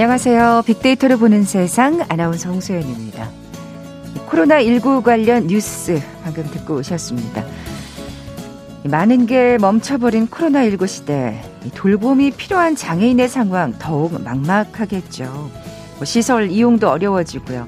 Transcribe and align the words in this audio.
안녕하세요. 0.00 0.62
빅데이터를 0.64 1.16
보는 1.16 1.42
세상 1.42 2.06
아나운서 2.08 2.50
홍소연입니다. 2.50 3.28
코로나19 4.28 5.02
관련 5.02 5.48
뉴스 5.48 6.00
방금 6.22 6.44
듣고 6.44 6.76
오셨습니다. 6.76 7.44
많은 8.84 9.26
게 9.26 9.58
멈춰버린 9.60 10.28
코로나19 10.28 10.86
시대 10.86 11.42
돌봄이 11.74 12.30
필요한 12.30 12.76
장애인의 12.76 13.28
상황 13.28 13.72
더욱 13.80 14.22
막막하겠죠. 14.22 15.24
뭐 15.96 16.04
시설 16.04 16.48
이용도 16.48 16.88
어려워지고요. 16.88 17.66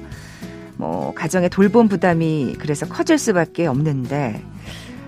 뭐 0.77 1.13
가정의 1.13 1.49
돌봄 1.49 1.89
부담이 1.89 2.55
그래서 2.59 2.85
커질 2.85 3.17
수밖에 3.17 3.67
없는데 3.67 4.41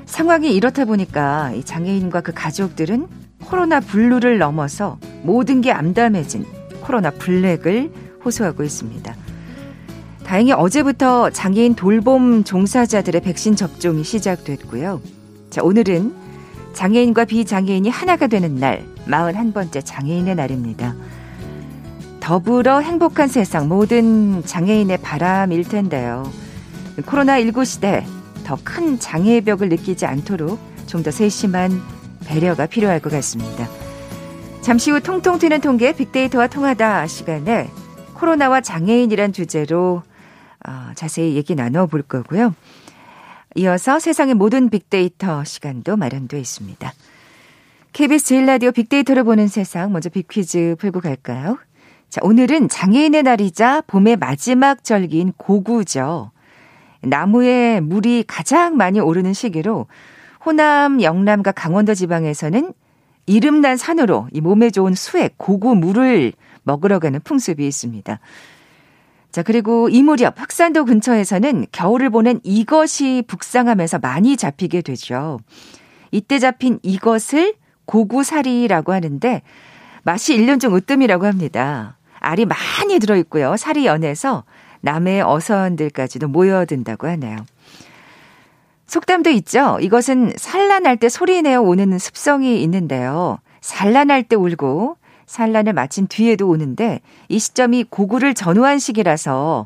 상황이 0.05 0.53
이렇다 0.53 0.83
보니까 0.83 1.53
이 1.55 1.63
장애인과 1.63 2.19
그 2.19 2.33
가족들은 2.33 3.07
코로나 3.45 3.79
블루를 3.79 4.39
넘어서 4.39 4.97
모든 5.21 5.61
게 5.61 5.71
암담해진 5.71 6.62
코로나 6.83 7.09
블랙을 7.11 7.91
호소하고 8.23 8.63
있습니다. 8.63 9.15
다행히 10.25 10.51
어제부터 10.51 11.29
장애인 11.29 11.75
돌봄 11.75 12.43
종사자들의 12.43 13.21
백신 13.21 13.55
접종이 13.55 14.03
시작됐고요. 14.03 15.01
자, 15.49 15.61
오늘은 15.63 16.13
장애인과 16.73 17.25
비장애인이 17.25 17.89
하나가 17.89 18.27
되는 18.27 18.55
날, 18.55 18.85
41번째 19.07 19.81
장애인의 19.83 20.35
날입니다. 20.35 20.95
더불어 22.19 22.79
행복한 22.79 23.27
세상 23.27 23.67
모든 23.67 24.43
장애인의 24.45 24.97
바람일 24.99 25.65
텐데요. 25.65 26.23
코로나19 26.97 27.65
시대 27.65 28.05
더 28.45 28.57
큰 28.63 28.99
장애의 28.99 29.41
벽을 29.41 29.69
느끼지 29.69 30.05
않도록 30.05 30.59
좀 30.87 31.03
더 31.03 31.11
세심한 31.11 31.81
배려가 32.25 32.65
필요할 32.65 32.99
것 32.99 33.11
같습니다. 33.11 33.67
잠시 34.63 34.91
후 34.91 35.01
통통 35.01 35.39
튀는 35.39 35.59
통계 35.59 35.93
빅데이터와 35.93 36.47
통하다 36.47 37.05
시간에 37.07 37.69
코로나와 38.13 38.61
장애인이란 38.61 39.33
주제로 39.33 40.03
어, 40.65 40.91
자세히 40.95 41.35
얘기 41.35 41.53
나눠볼 41.53 42.03
거고요. 42.03 42.55
이어서 43.55 43.99
세상의 43.99 44.35
모든 44.35 44.69
빅데이터 44.69 45.43
시간도 45.43 45.97
마련되어 45.97 46.39
있습니다. 46.39 46.93
KBS 47.91 48.25
제일 48.25 48.45
라디오 48.45 48.71
빅데이터를 48.71 49.25
보는 49.25 49.49
세상 49.49 49.91
먼저 49.91 50.07
빅퀴즈 50.07 50.77
풀고 50.79 51.01
갈까요? 51.01 51.57
자, 52.09 52.21
오늘은 52.23 52.69
장애인의 52.69 53.23
날이자 53.23 53.81
봄의 53.85 54.15
마지막 54.15 54.85
절기인 54.85 55.33
고구죠. 55.35 56.31
나무에 57.01 57.81
물이 57.81 58.23
가장 58.27 58.77
많이 58.77 59.01
오르는 59.01 59.33
시기로 59.33 59.87
호남, 60.45 61.01
영남과 61.01 61.51
강원도 61.51 61.93
지방에서는 61.93 62.73
이름난 63.25 63.77
산으로 63.77 64.27
이 64.31 64.41
몸에 64.41 64.69
좋은 64.69 64.93
수액, 64.93 65.37
고구 65.37 65.75
물을 65.75 66.33
먹으러 66.63 66.99
가는 66.99 67.19
풍습이 67.23 67.65
있습니다. 67.65 68.19
자, 69.31 69.41
그리고 69.41 69.89
이 69.89 70.03
무렵 70.03 70.39
흑산도 70.39 70.85
근처에서는 70.85 71.67
겨울을 71.71 72.09
보낸 72.11 72.39
이것이 72.43 73.23
북상하면서 73.27 73.99
많이 73.99 74.37
잡히게 74.37 74.81
되죠. 74.81 75.39
이때 76.11 76.37
잡힌 76.37 76.79
이것을 76.83 77.55
고구살이라고 77.85 78.93
하는데 78.93 79.41
맛이 80.03 80.37
1년 80.37 80.59
중 80.59 80.75
으뜸이라고 80.75 81.25
합니다. 81.25 81.97
알이 82.19 82.45
많이 82.45 82.99
들어있고요. 82.99 83.57
살이 83.57 83.85
연해서 83.85 84.43
남해 84.81 85.21
어선들까지도 85.21 86.27
모여든다고 86.27 87.07
하네요. 87.07 87.37
속담도 88.93 89.31
있죠. 89.31 89.79
이것은 89.81 90.33
산란할 90.35 90.97
때 90.97 91.09
소리 91.09 91.41
내어 91.41 91.61
오는 91.61 91.97
습성이 91.97 92.61
있는데요. 92.61 93.39
산란할 93.59 94.21
때 94.21 94.35
울고 94.35 94.97
산란을 95.25 95.73
마친 95.73 96.05
뒤에도 96.05 96.47
오는데 96.47 97.01
이 97.27 97.39
시점이 97.39 97.85
고구를 97.89 98.35
전후한 98.35 98.77
시기라서 98.77 99.65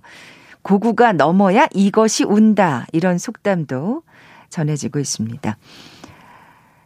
고구가 0.61 1.11
넘어야 1.11 1.67
이것이 1.73 2.23
운다. 2.23 2.87
이런 2.93 3.17
속담도 3.17 4.03
전해지고 4.49 4.99
있습니다. 4.99 5.57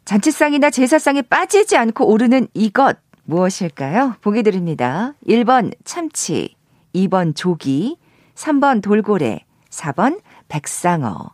잔치상이나 0.06 0.72
제사상에 0.72 1.22
빠지지 1.22 1.78
않고 1.78 2.08
오르는 2.08 2.48
이것 2.56 2.98
무엇일까요? 3.26 4.16
보기 4.22 4.42
드립니다. 4.42 5.14
1번 5.28 5.76
참치, 5.84 6.56
2번 6.96 7.36
조기, 7.36 7.98
3번 8.34 8.82
돌고래, 8.82 9.46
4번 9.70 10.20
백상어. 10.48 11.34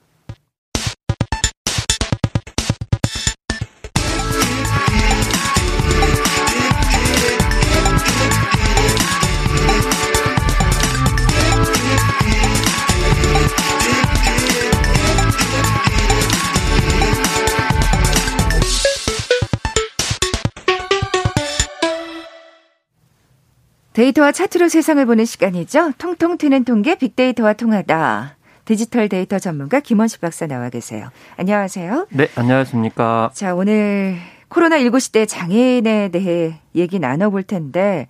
데이터와 24.01 24.31
차트로 24.31 24.67
세상을 24.67 25.05
보는 25.05 25.25
시간이죠. 25.25 25.91
통통 25.99 26.39
튀는 26.39 26.63
통계 26.63 26.95
빅데이터와 26.95 27.53
통하다. 27.53 28.35
디지털 28.65 29.07
데이터 29.07 29.37
전문가 29.37 29.79
김원식 29.79 30.21
박사 30.21 30.47
나와 30.47 30.69
계세요. 30.69 31.09
안녕하세요. 31.37 32.07
네, 32.09 32.27
안녕하십니까. 32.33 33.29
자, 33.35 33.53
오늘 33.53 34.17
코로나19 34.49 34.99
시대 34.99 35.27
장애인에 35.27 36.09
대해 36.09 36.55
얘기 36.73 36.97
나눠볼 36.97 37.43
텐데, 37.43 38.07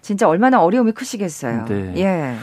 진짜 0.00 0.28
얼마나 0.28 0.62
어려움이 0.62 0.92
크시겠어요. 0.92 1.64
네. 1.64 1.92
예. 1.96 2.36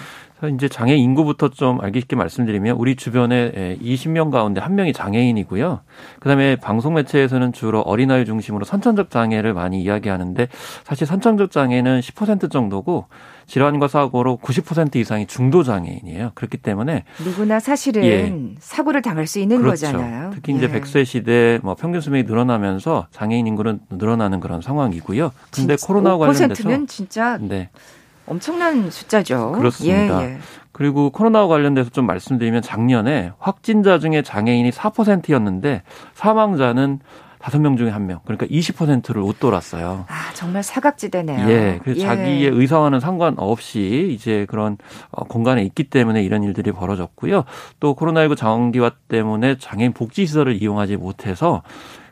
이제 0.47 0.69
장애 0.69 0.95
인구부터 0.95 1.49
좀 1.49 1.81
알기 1.81 1.99
쉽게 1.99 2.15
말씀드리면 2.15 2.77
우리 2.77 2.95
주변에 2.95 3.77
20명 3.81 4.31
가운데 4.31 4.61
한 4.61 4.75
명이 4.75 4.93
장애인이고요. 4.93 5.81
그다음에 6.19 6.55
방송 6.55 6.93
매체에서는 6.93 7.51
주로 7.51 7.81
어린아이 7.81 8.23
중심으로 8.25 8.63
선천적 8.63 9.09
장애를 9.09 9.53
많이 9.53 9.81
이야기하는데 9.81 10.47
사실 10.85 11.05
선천적 11.05 11.51
장애는 11.51 11.99
10% 11.99 12.51
정도고 12.51 13.07
질환과 13.47 13.87
사고로 13.87 14.37
90% 14.41 14.95
이상이 14.95 15.25
중도 15.25 15.63
장애인이에요. 15.63 16.31
그렇기 16.35 16.57
때문에 16.57 17.03
누구나 17.25 17.59
사실은 17.59 18.03
예. 18.05 18.33
사고를 18.59 19.01
당할 19.01 19.27
수 19.27 19.39
있는 19.39 19.57
그렇죠. 19.57 19.87
거잖아요. 19.87 20.29
특히 20.35 20.53
이제 20.53 20.69
예. 20.71 20.79
100세 20.79 21.03
시대 21.03 21.59
뭐 21.63 21.75
평균 21.75 21.99
수명이 21.99 22.23
늘어나면서 22.23 23.07
장애인 23.11 23.47
인구는 23.47 23.79
늘어나는 23.89 24.39
그런 24.39 24.61
상황이고요. 24.61 25.31
근데 25.51 25.75
코로나 25.83 26.17
관련돼서 26.17 26.63
5%면 26.63 26.87
진짜 26.87 27.37
네. 27.41 27.69
엄청난 28.29 28.89
숫자죠. 28.89 29.53
그렇습니다. 29.53 30.21
예, 30.21 30.25
예. 30.25 30.37
그리고 30.71 31.09
코로나와 31.09 31.47
관련돼서 31.47 31.89
좀 31.89 32.05
말씀드리면 32.05 32.61
작년에 32.61 33.33
확진자 33.39 33.99
중에 33.99 34.21
장애인이 34.21 34.69
4%였는데 34.71 35.81
사망자는 36.13 36.99
다섯 37.39 37.59
명 37.59 37.77
중에 37.77 37.89
한 37.89 38.05
명, 38.05 38.19
그러니까 38.25 38.45
20%를 38.47 39.21
웃돌았어요. 39.21 40.05
아, 40.09 40.33
정말 40.33 40.61
사각지대네요. 40.61 41.49
예. 41.49 41.79
그래서 41.81 42.01
예. 42.01 42.05
자기의 42.05 42.51
의사와는 42.51 42.99
상관없이 42.99 44.09
이제 44.13 44.45
그런 44.49 44.77
어, 45.09 45.23
공간에 45.23 45.63
있기 45.63 45.85
때문에 45.85 46.21
이런 46.21 46.43
일들이 46.43 46.73
벌어졌고요. 46.73 47.45
또 47.79 47.95
코로나19 47.95 48.35
장기화 48.35 48.91
때문에 49.07 49.57
장애인 49.57 49.93
복지 49.93 50.25
시설을 50.25 50.61
이용하지 50.61 50.97
못해서 50.97 51.63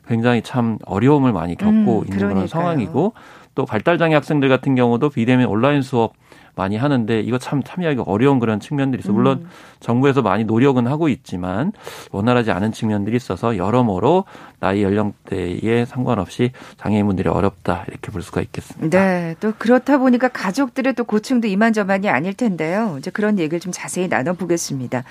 굉장히 0.08 0.42
참 0.42 0.78
어려움을 0.86 1.34
많이 1.34 1.58
겪고 1.58 1.72
음, 1.74 1.84
있는 2.06 2.18
그러니까요. 2.18 2.34
그런 2.34 2.48
상황이고 2.48 3.14
또 3.58 3.66
발달장애 3.66 4.14
학생들 4.14 4.50
같은 4.50 4.76
경우도 4.76 5.10
비대면 5.10 5.48
온라인 5.48 5.82
수업 5.82 6.14
많이 6.54 6.78
하는데 6.78 7.20
이거 7.22 7.40
참 7.40 7.64
참여하기 7.64 8.04
어려운 8.06 8.38
그런 8.38 8.60
측면들이 8.60 9.02
있어. 9.02 9.12
물론 9.12 9.40
음. 9.42 9.50
정부에서 9.80 10.22
많이 10.22 10.44
노력은 10.44 10.86
하고 10.86 11.10
있지만 11.10 11.72
원활하지 12.12 12.52
않은 12.52 12.72
측면들이 12.72 13.16
있어서 13.16 13.58
여러모로 13.58 14.26
나이 14.60 14.84
연령대에 14.84 15.86
상관없이 15.86 16.52
장애인분들이 16.78 17.30
어렵다 17.30 17.86
이렇게 17.88 18.12
볼 18.12 18.22
수가 18.22 18.42
있겠습니다. 18.42 18.96
네, 19.00 19.36
또 19.40 19.54
그렇다 19.58 19.98
보니까 19.98 20.28
가족들의 20.28 20.94
또 20.94 21.04
고충도 21.04 21.48
이만저만이 21.48 22.10
아닐 22.10 22.36
텐데요. 22.36 22.98
이제 23.00 23.10
그런 23.10 23.40
얘기를 23.40 23.60
좀 23.60 23.72
자세히 23.72 24.08
나눠보겠습니다. 24.08 25.04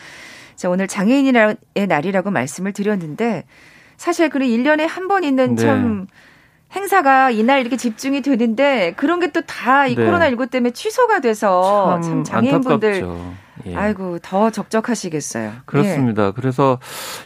자, 0.54 0.70
오늘 0.70 0.86
장애인의 0.86 1.56
날이라고 1.88 2.30
말씀을 2.30 2.72
드렸는데 2.72 3.42
사실 3.96 4.28
그래 4.28 4.46
1년에 4.46 4.86
한 4.86 5.08
번 5.08 5.24
있는 5.24 5.56
네. 5.56 5.62
참 5.62 6.06
행사가 6.74 7.30
이날 7.30 7.60
이렇게 7.60 7.76
집중이 7.76 8.22
되는데 8.22 8.92
그런 8.96 9.20
게 9.20 9.26
또 9.36 9.42
다이 9.42 9.94
네. 9.94 10.06
코로나19 10.06 10.50
때문에 10.50 10.70
취소가 10.70 11.20
돼서 11.20 12.00
참, 12.00 12.02
참 12.02 12.24
장애인분들 12.24 13.06
예. 13.66 13.74
아이고 13.74 14.18
더 14.20 14.50
적적하시겠어요. 14.50 15.52
그렇습니다. 15.66 16.28
예. 16.28 16.32
그래서 16.34 16.78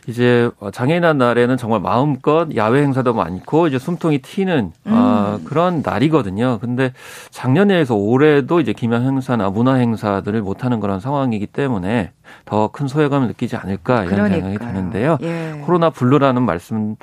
이제 0.09 0.51
장애인의 0.73 1.19
날에는 1.19 1.57
정말 1.57 1.81
마음껏 1.81 2.49
야외 2.57 2.83
행사도 2.83 3.15
많고 3.15 3.69
이제 3.69 3.79
숨통이 3.79 4.19
트이는 4.23 4.73
음. 4.87 4.93
아, 4.93 5.39
그런 5.45 5.83
날이거든요. 5.85 6.59
근데 6.61 6.93
작년에 7.31 7.79
이어서 7.79 7.95
올해도 7.95 8.61
이제 8.61 8.73
기념 8.73 9.03
행사나 9.05 9.51
문화 9.51 9.75
행사들을 9.75 10.41
못 10.43 10.65
하는 10.65 10.81
그런 10.81 10.99
상황이기 10.99 11.47
때문에 11.47 12.13
더 12.45 12.69
큰 12.73 12.89
소외감을 12.89 13.27
느끼지 13.29 13.57
않을까 13.57 14.05
이런 14.05 14.15
그러니까요. 14.15 14.43
생각이 14.53 14.59
드는데요. 14.73 15.19
예. 15.23 15.61
코로나 15.65 15.91
블루라는 15.91 16.43
말씀을 16.43 16.97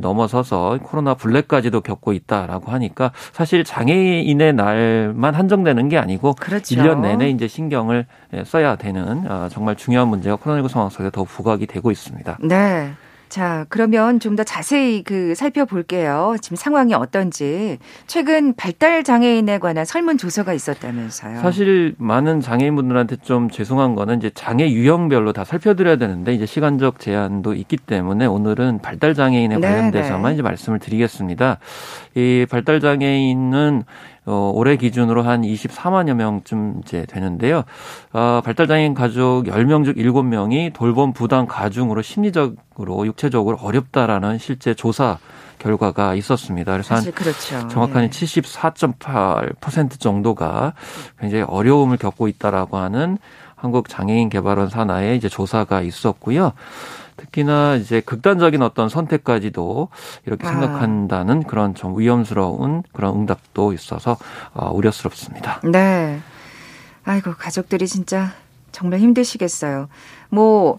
넘어서서 0.00 0.78
코로나 0.82 1.14
블랙까지도 1.14 1.80
겪고 1.80 2.12
있다라고 2.12 2.70
하니까 2.72 3.12
사실 3.32 3.64
장애인의 3.64 4.54
날만 4.54 5.34
한정되는 5.34 5.88
게 5.88 5.98
아니고 5.98 6.34
그렇죠. 6.34 6.74
1년 6.74 7.00
내내 7.00 7.30
이제 7.30 7.48
신경을 7.48 8.06
써야 8.44 8.76
되는 8.76 9.24
아, 9.28 9.48
정말 9.50 9.76
중요한 9.76 10.08
문제가 10.08 10.36
코로나19 10.36 10.68
상황 10.68 10.90
속에 10.90 11.10
더 11.10 11.24
부각이 11.24 11.66
되고 11.66 11.90
있습니다. 11.90 12.38
네. 12.42 12.92
자, 13.30 13.64
그러면 13.68 14.18
좀 14.18 14.34
더 14.36 14.44
자세히 14.44 15.02
그 15.02 15.34
살펴볼게요. 15.34 16.36
지금 16.40 16.56
상황이 16.56 16.94
어떤지. 16.94 17.78
최근 18.06 18.54
발달 18.54 19.04
장애인에 19.04 19.58
관한 19.58 19.84
설문 19.84 20.18
조사가 20.18 20.52
있었다면서요. 20.52 21.40
사실 21.40 21.94
많은 21.98 22.40
장애인분들한테 22.40 23.16
좀 23.22 23.50
죄송한 23.50 23.94
거는 23.94 24.18
이제 24.18 24.30
장애 24.34 24.70
유형별로 24.70 25.32
다 25.32 25.44
살펴드려야 25.44 25.96
되는데 25.96 26.32
이제 26.32 26.46
시간적 26.46 26.98
제한도 27.00 27.54
있기 27.54 27.76
때문에 27.76 28.26
오늘은 28.26 28.80
발달 28.82 29.14
장애인에 29.14 29.56
네, 29.58 29.60
관련돼서만 29.60 30.22
네네. 30.22 30.34
이제 30.34 30.42
말씀을 30.42 30.78
드리겠습니다. 30.78 31.58
이 32.14 32.46
발달 32.50 32.80
장애인은 32.80 33.84
어, 34.26 34.52
올해 34.54 34.76
기준으로 34.76 35.22
한 35.22 35.42
24만여 35.42 36.14
명쯤 36.14 36.82
이제 36.82 37.06
되는데요. 37.06 37.64
어, 38.12 38.40
발달장애인 38.44 38.94
가족 38.94 39.44
10명 39.46 39.84
중 39.84 39.94
7명이 39.94 40.72
돌봄 40.72 41.12
부담 41.12 41.46
가중으로 41.46 42.02
심리적으로 42.02 43.06
육체적으로 43.06 43.56
어렵다라는 43.56 44.38
실제 44.38 44.74
조사 44.74 45.18
결과가 45.58 46.14
있었습니다. 46.14 46.72
그래서 46.72 46.94
한 46.94 47.04
그렇죠. 47.12 47.68
정확한 47.68 48.04
예. 48.04 48.08
74.8% 48.08 50.00
정도가 50.00 50.74
굉장히 51.18 51.44
어려움을 51.46 51.98
겪고 51.98 52.28
있다라고 52.28 52.78
하는 52.78 53.18
한국 53.56 53.88
장애인 53.88 54.30
개발원 54.30 54.70
산하의 54.70 55.16
이제 55.18 55.28
조사가 55.28 55.82
있었고요. 55.82 56.52
특히나 57.20 57.76
이제 57.76 58.00
극단적인 58.00 58.62
어떤 58.62 58.88
선택까지도 58.88 59.88
이렇게 60.26 60.46
아. 60.46 60.50
생각한다는 60.50 61.42
그런 61.42 61.74
좀 61.74 61.98
위험스러운 61.98 62.82
그런 62.92 63.14
응답도 63.14 63.72
있어서 63.72 64.16
어, 64.54 64.70
우려스럽습니다. 64.72 65.60
네. 65.70 66.20
아이고 67.04 67.34
가족들이 67.34 67.86
진짜 67.86 68.32
정말 68.72 69.00
힘드시겠어요. 69.00 69.88
뭐 70.30 70.78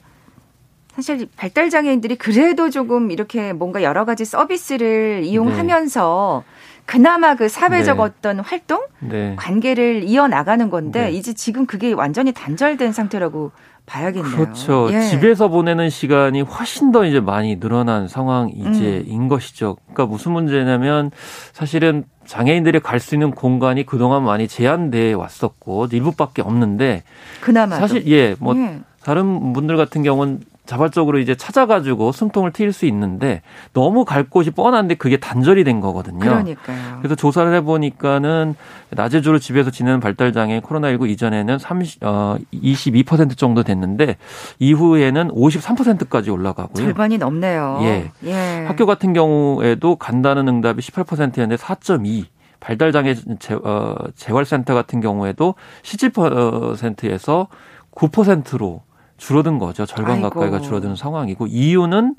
사실 0.96 1.28
발달 1.38 1.70
장애인들이 1.70 2.18
그래도 2.18 2.70
조금 2.70 3.12
이렇게 3.12 3.54
뭔가 3.54 3.82
여러 3.82 4.04
가지 4.06 4.26
서비스를 4.26 5.22
이용하면서 5.24 6.44
네. 6.46 6.52
그나마 6.86 7.36
그 7.36 7.48
사회적 7.48 7.98
네. 7.98 8.04
어떤 8.04 8.40
활동, 8.40 8.86
네. 9.00 9.36
관계를 9.38 10.04
이어 10.04 10.28
나가는 10.28 10.70
건데 10.70 11.04
네. 11.04 11.12
이제 11.12 11.34
지금 11.34 11.66
그게 11.66 11.94
완전히 11.94 12.34
단절된 12.34 12.92
상태라고 12.92 13.52
봐야겠네요. 13.86 14.36
그렇죠. 14.36 14.90
예. 14.92 15.02
집에서 15.02 15.48
보내는 15.48 15.90
시간이 15.90 16.42
훨씬 16.42 16.92
더 16.92 17.06
이제 17.06 17.20
많이 17.20 17.60
늘어난 17.60 18.08
상황 18.08 18.50
이제인 18.50 19.24
음. 19.24 19.28
것이죠. 19.28 19.78
그러니까 19.92 20.06
무슨 20.06 20.32
문제냐면 20.32 21.12
사실은 21.52 22.06
장애인들이 22.26 22.80
갈 22.80 23.00
수 23.00 23.16
있는 23.16 23.32
공간이 23.32 23.86
그동안 23.86 24.24
많이 24.24 24.48
제한돼 24.48 25.14
왔었고 25.14 25.88
일부밖에 25.92 26.42
없는데 26.42 27.04
그나마 27.42 27.78
사실 27.78 28.08
예, 28.08 28.36
뭐 28.40 28.56
예. 28.56 28.80
다른 29.04 29.54
분들 29.54 29.76
같은 29.76 30.04
경우는 30.04 30.42
자발적으로 30.66 31.20
이제 31.20 31.36
찾아가지고 31.36 32.12
숨통을 32.12 32.52
트일 32.52 32.72
수 32.72 32.86
있는데 32.86 33.42
너무 33.74 34.06
갈 34.06 34.30
곳이 34.30 34.52
뻔한데 34.52 34.96
그게 34.96 35.18
단절이 35.18 35.64
된 35.64 35.82
거거든요. 35.82 36.20
그러니까요. 36.20 37.00
그래서 37.00 37.16
조사를 37.16 37.54
해보니까는 37.56 38.56
낮에 38.92 39.22
주로 39.22 39.40
집에서 39.40 39.72
지내는 39.72 40.00
발달장애 40.00 40.62
코로나19 40.62 41.10
이전에는 41.10 41.58
30, 41.58 42.04
어, 42.04 42.38
22% 42.54 43.38
정도 43.38 43.64
됐는데 43.64 44.18
이후에는 44.60 45.30
53%까지 45.30 46.30
올라가고요. 46.30 46.84
절반이 46.84 47.18
넘네요. 47.18 47.80
예. 47.82 48.12
예. 48.24 48.66
학교 48.66 48.86
같은 48.86 49.14
경우에도 49.14 49.96
간다는 49.96 50.48
응답이 50.48 50.82
18%였는데 50.82 51.56
4.2. 51.56 52.26
발달장애 52.60 53.16
재, 53.40 53.56
어, 53.56 53.96
재활센터 54.16 54.76
같은 54.76 55.02
경우에도 55.02 55.56
17%에서 55.82 57.48
9%로 57.96 58.84
줄어든 59.22 59.60
거죠. 59.60 59.86
절반 59.86 60.16
아이고. 60.16 60.30
가까이가 60.30 60.60
줄어드는 60.62 60.96
상황이고 60.96 61.46
이유는 61.46 62.16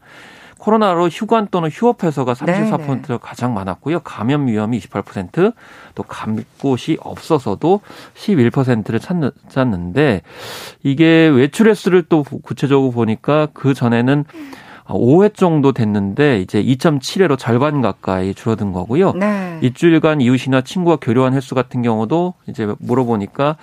코로나로 0.58 1.08
휴관 1.08 1.49
또는 1.50 1.69
휴업해서가 1.69 2.34
34%가 2.34 3.02
네네. 3.02 3.19
가장 3.20 3.52
많았고요. 3.52 4.00
감염 4.00 4.46
위험이 4.46 4.78
28%, 4.78 5.52
또갈 5.96 6.44
곳이 6.60 6.99
없어서도 7.00 7.81
11%를 8.14 9.00
찾는데 9.49 10.22
이게 10.84 11.26
외출 11.26 11.69
횟수를 11.69 12.04
또 12.08 12.22
구체적으로 12.22 12.93
보니까 12.93 13.49
그 13.52 13.75
전에는 13.75 14.25
5회 14.84 15.34
정도 15.34 15.72
됐는데 15.72 16.40
이제 16.40 16.62
2.7회로 16.62 17.37
절반 17.37 17.82
가까이 17.82 18.32
줄어든 18.32 18.72
거고요. 18.72 19.14
네. 19.14 19.58
일주일간 19.62 20.20
이웃이나 20.20 20.60
친구와 20.60 20.99
교류한 21.00 21.34
횟수 21.34 21.56
같은 21.56 21.82
경우도 21.82 22.34
이제 22.46 22.72
물어보니까 22.78 23.56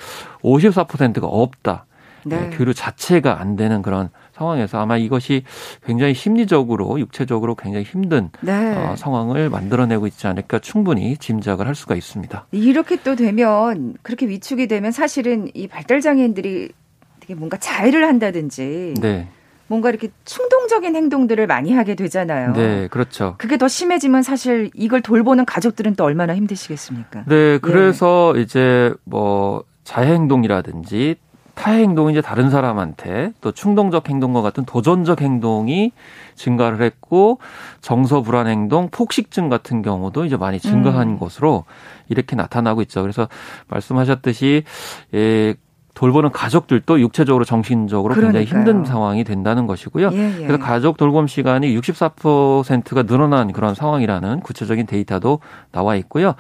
54%가 0.44 1.28
없다. 1.28 1.86
네. 2.24 2.40
네. 2.40 2.50
교류 2.52 2.74
자체가 2.74 3.40
안 3.40 3.56
되는 3.56 3.82
그런 3.82 4.10
상황에서 4.34 4.80
아마 4.80 4.98
이것이 4.98 5.44
굉장히 5.86 6.14
심리적으로 6.14 7.00
육체적으로 7.00 7.56
굉장히 7.56 7.86
힘든 7.86 8.30
네. 8.42 8.76
어, 8.76 8.96
상황을 8.96 9.50
만들어내고 9.50 10.08
있지 10.08 10.28
않을까 10.28 10.60
충분히 10.60 11.18
짐작을 11.18 11.68
할 11.68 11.76
수가 11.76 11.96
있습니다. 11.96 12.48
이렇게 12.52 12.98
또 13.04 13.16
되면 13.16 13.96
그렇게 14.02 14.28
위축이 14.28 14.68
되면 14.68 14.92
사실은 14.92 15.50
이 15.54 15.68
발달 15.68 16.02
장애인들이 16.02 16.70
되게 17.20 17.36
뭔가 17.36 17.58
자해를 17.58 18.08
한다든지 18.08 18.94
네. 19.00 19.28
뭔가 19.68 19.90
이렇게 19.90 20.10
충동적인 20.26 20.96
행동들을 20.96 21.46
많이 21.46 21.74
하게 21.74 21.94
되잖아요. 21.96 22.54
네, 22.54 22.88
그렇죠. 22.88 23.36
그게 23.38 23.58
더 23.58 23.68
심해지면 23.68 24.24
사실 24.24 24.72
이걸 24.74 25.02
돌보는 25.02 25.46
가족들은 25.46 25.96
또 25.96 26.06
얼마나 26.06 26.36
힘드시겠습니까? 26.36 27.26
네, 27.28 27.60
그래서 27.60 28.34
예. 28.36 28.42
이제 28.42 28.94
뭐 29.04 29.64
자해 29.84 30.14
행동이라든지 30.14 31.18
타해 31.60 31.82
행동이 31.82 32.14
이제 32.14 32.22
다른 32.22 32.50
사람한테 32.50 33.34
또 33.42 33.52
충동적 33.52 34.08
행동과 34.10 34.42
같은 34.42 34.64
도전적 34.64 35.20
행동이 35.20 35.92
증가를 36.36 36.82
했고 36.82 37.40
정서 37.82 38.22
불안 38.22 38.48
행동, 38.48 38.88
폭식증 38.90 39.50
같은 39.50 39.82
경우도 39.82 40.24
이제 40.24 40.38
많이 40.38 40.58
증가한 40.58 41.10
음. 41.10 41.20
것으로 41.20 41.66
이렇게 42.08 42.38
나타나고 42.38 42.82
있죠. 42.84 43.02
그래서 43.02 43.28
말씀하셨듯이 43.68 44.64
예 45.14 45.56
돌보는 46.00 46.32
가족들도 46.32 47.02
육체적으로 47.02 47.44
정신적으로 47.44 48.16
그러니까요. 48.16 48.46
굉장히 48.46 48.64
힘든 48.64 48.86
상황이 48.86 49.26
된다는 49.26 49.68
것이고요. 49.68 50.12
예, 50.14 50.36
예. 50.40 50.48
그래서 50.48 50.58
가족 50.58 50.96
돌봄 50.96 51.28
시간이 51.28 51.78
64%가 51.78 53.04
늘어난 53.04 53.52
그런 53.52 53.76
상황이라는 53.76 54.40
구체적인 54.40 54.86
데이터도 54.86 55.40
나와 55.74 55.98
있고요. 55.98 56.36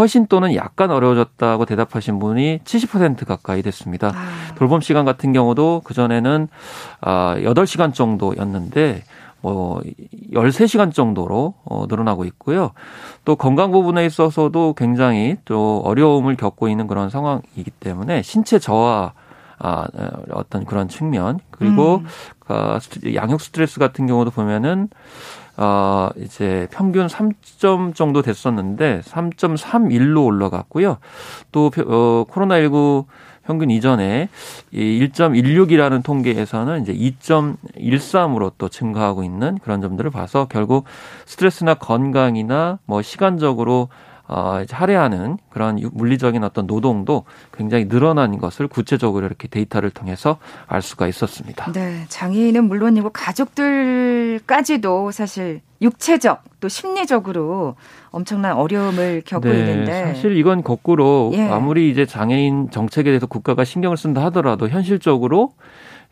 훨씬 0.00 0.26
또는 0.26 0.56
약간 0.56 0.90
어려워졌다고 0.90 1.64
대답하신 1.64 2.18
분이 2.18 2.62
70% 2.64 3.24
가까이 3.24 3.62
됐습니다. 3.62 4.08
아. 4.08 4.54
돌봄 4.56 4.80
시간 4.80 5.04
같은 5.04 5.32
경우도 5.32 5.82
그전에는 5.84 6.48
아 7.00 7.36
8시간 7.38 7.94
정도였는데 7.94 9.04
뭐 9.44 9.82
13시간 10.32 10.90
정도로 10.90 11.52
어 11.66 11.84
늘어나고 11.86 12.24
있고요. 12.24 12.70
또 13.26 13.36
건강 13.36 13.72
부분에 13.72 14.06
있어서도 14.06 14.72
굉장히 14.72 15.36
또 15.44 15.82
어려움을 15.84 16.36
겪고 16.36 16.68
있는 16.68 16.86
그런 16.86 17.10
상황이기 17.10 17.70
때문에 17.78 18.22
신체 18.22 18.58
저하 18.58 19.12
아, 19.58 19.86
어떤 20.30 20.64
그런 20.64 20.88
측면 20.88 21.40
그리고 21.50 21.96
음. 21.96 22.06
어, 22.48 22.78
양육 23.14 23.40
스트레스 23.42 23.78
같은 23.78 24.06
경우도 24.06 24.30
보면은 24.30 24.88
어, 25.58 26.08
이제 26.16 26.66
평균 26.72 27.06
3점 27.06 27.94
정도 27.94 28.22
됐었는데 28.22 29.02
3.31로 29.04 30.24
올라갔고요. 30.24 30.96
또 31.52 31.66
어, 31.66 32.24
코로나19 32.30 33.04
평균 33.46 33.70
이전에 33.70 34.28
이 34.72 35.08
1.16이라는 35.12 36.02
통계에서는 36.02 36.82
이제 36.82 36.94
2.13으로 36.94 38.52
또 38.58 38.68
증가하고 38.68 39.22
있는 39.22 39.58
그런 39.58 39.80
점들을 39.80 40.10
봐서 40.10 40.46
결국 40.48 40.84
스트레스나 41.26 41.74
건강이나 41.74 42.78
뭐 42.86 43.02
시간적으로 43.02 43.88
어, 44.26 44.60
이제 44.62 44.74
할애하는 44.74 45.36
그런 45.50 45.78
물리적인 45.92 46.42
어떤 46.44 46.66
노동도 46.66 47.24
굉장히 47.52 47.88
늘어난 47.88 48.38
것을 48.38 48.68
구체적으로 48.68 49.26
이렇게 49.26 49.48
데이터를 49.48 49.90
통해서 49.90 50.38
알 50.66 50.80
수가 50.80 51.08
있었습니다. 51.08 51.72
네, 51.72 52.06
장애인은 52.08 52.64
물론이고 52.64 53.10
가족들까지도 53.10 55.10
사실 55.10 55.60
육체적 55.82 56.42
또 56.60 56.68
심리적으로 56.68 57.74
엄청난 58.10 58.56
어려움을 58.56 59.22
겪고 59.26 59.48
네, 59.48 59.58
있는데 59.58 60.06
사실 60.06 60.36
이건 60.36 60.62
거꾸로 60.62 61.32
예. 61.34 61.48
아무리 61.48 61.90
이제 61.90 62.06
장애인 62.06 62.70
정책에 62.70 63.10
대해서 63.10 63.26
국가가 63.26 63.64
신경을 63.64 63.98
쓴다 63.98 64.24
하더라도 64.26 64.68
현실적으로 64.68 65.50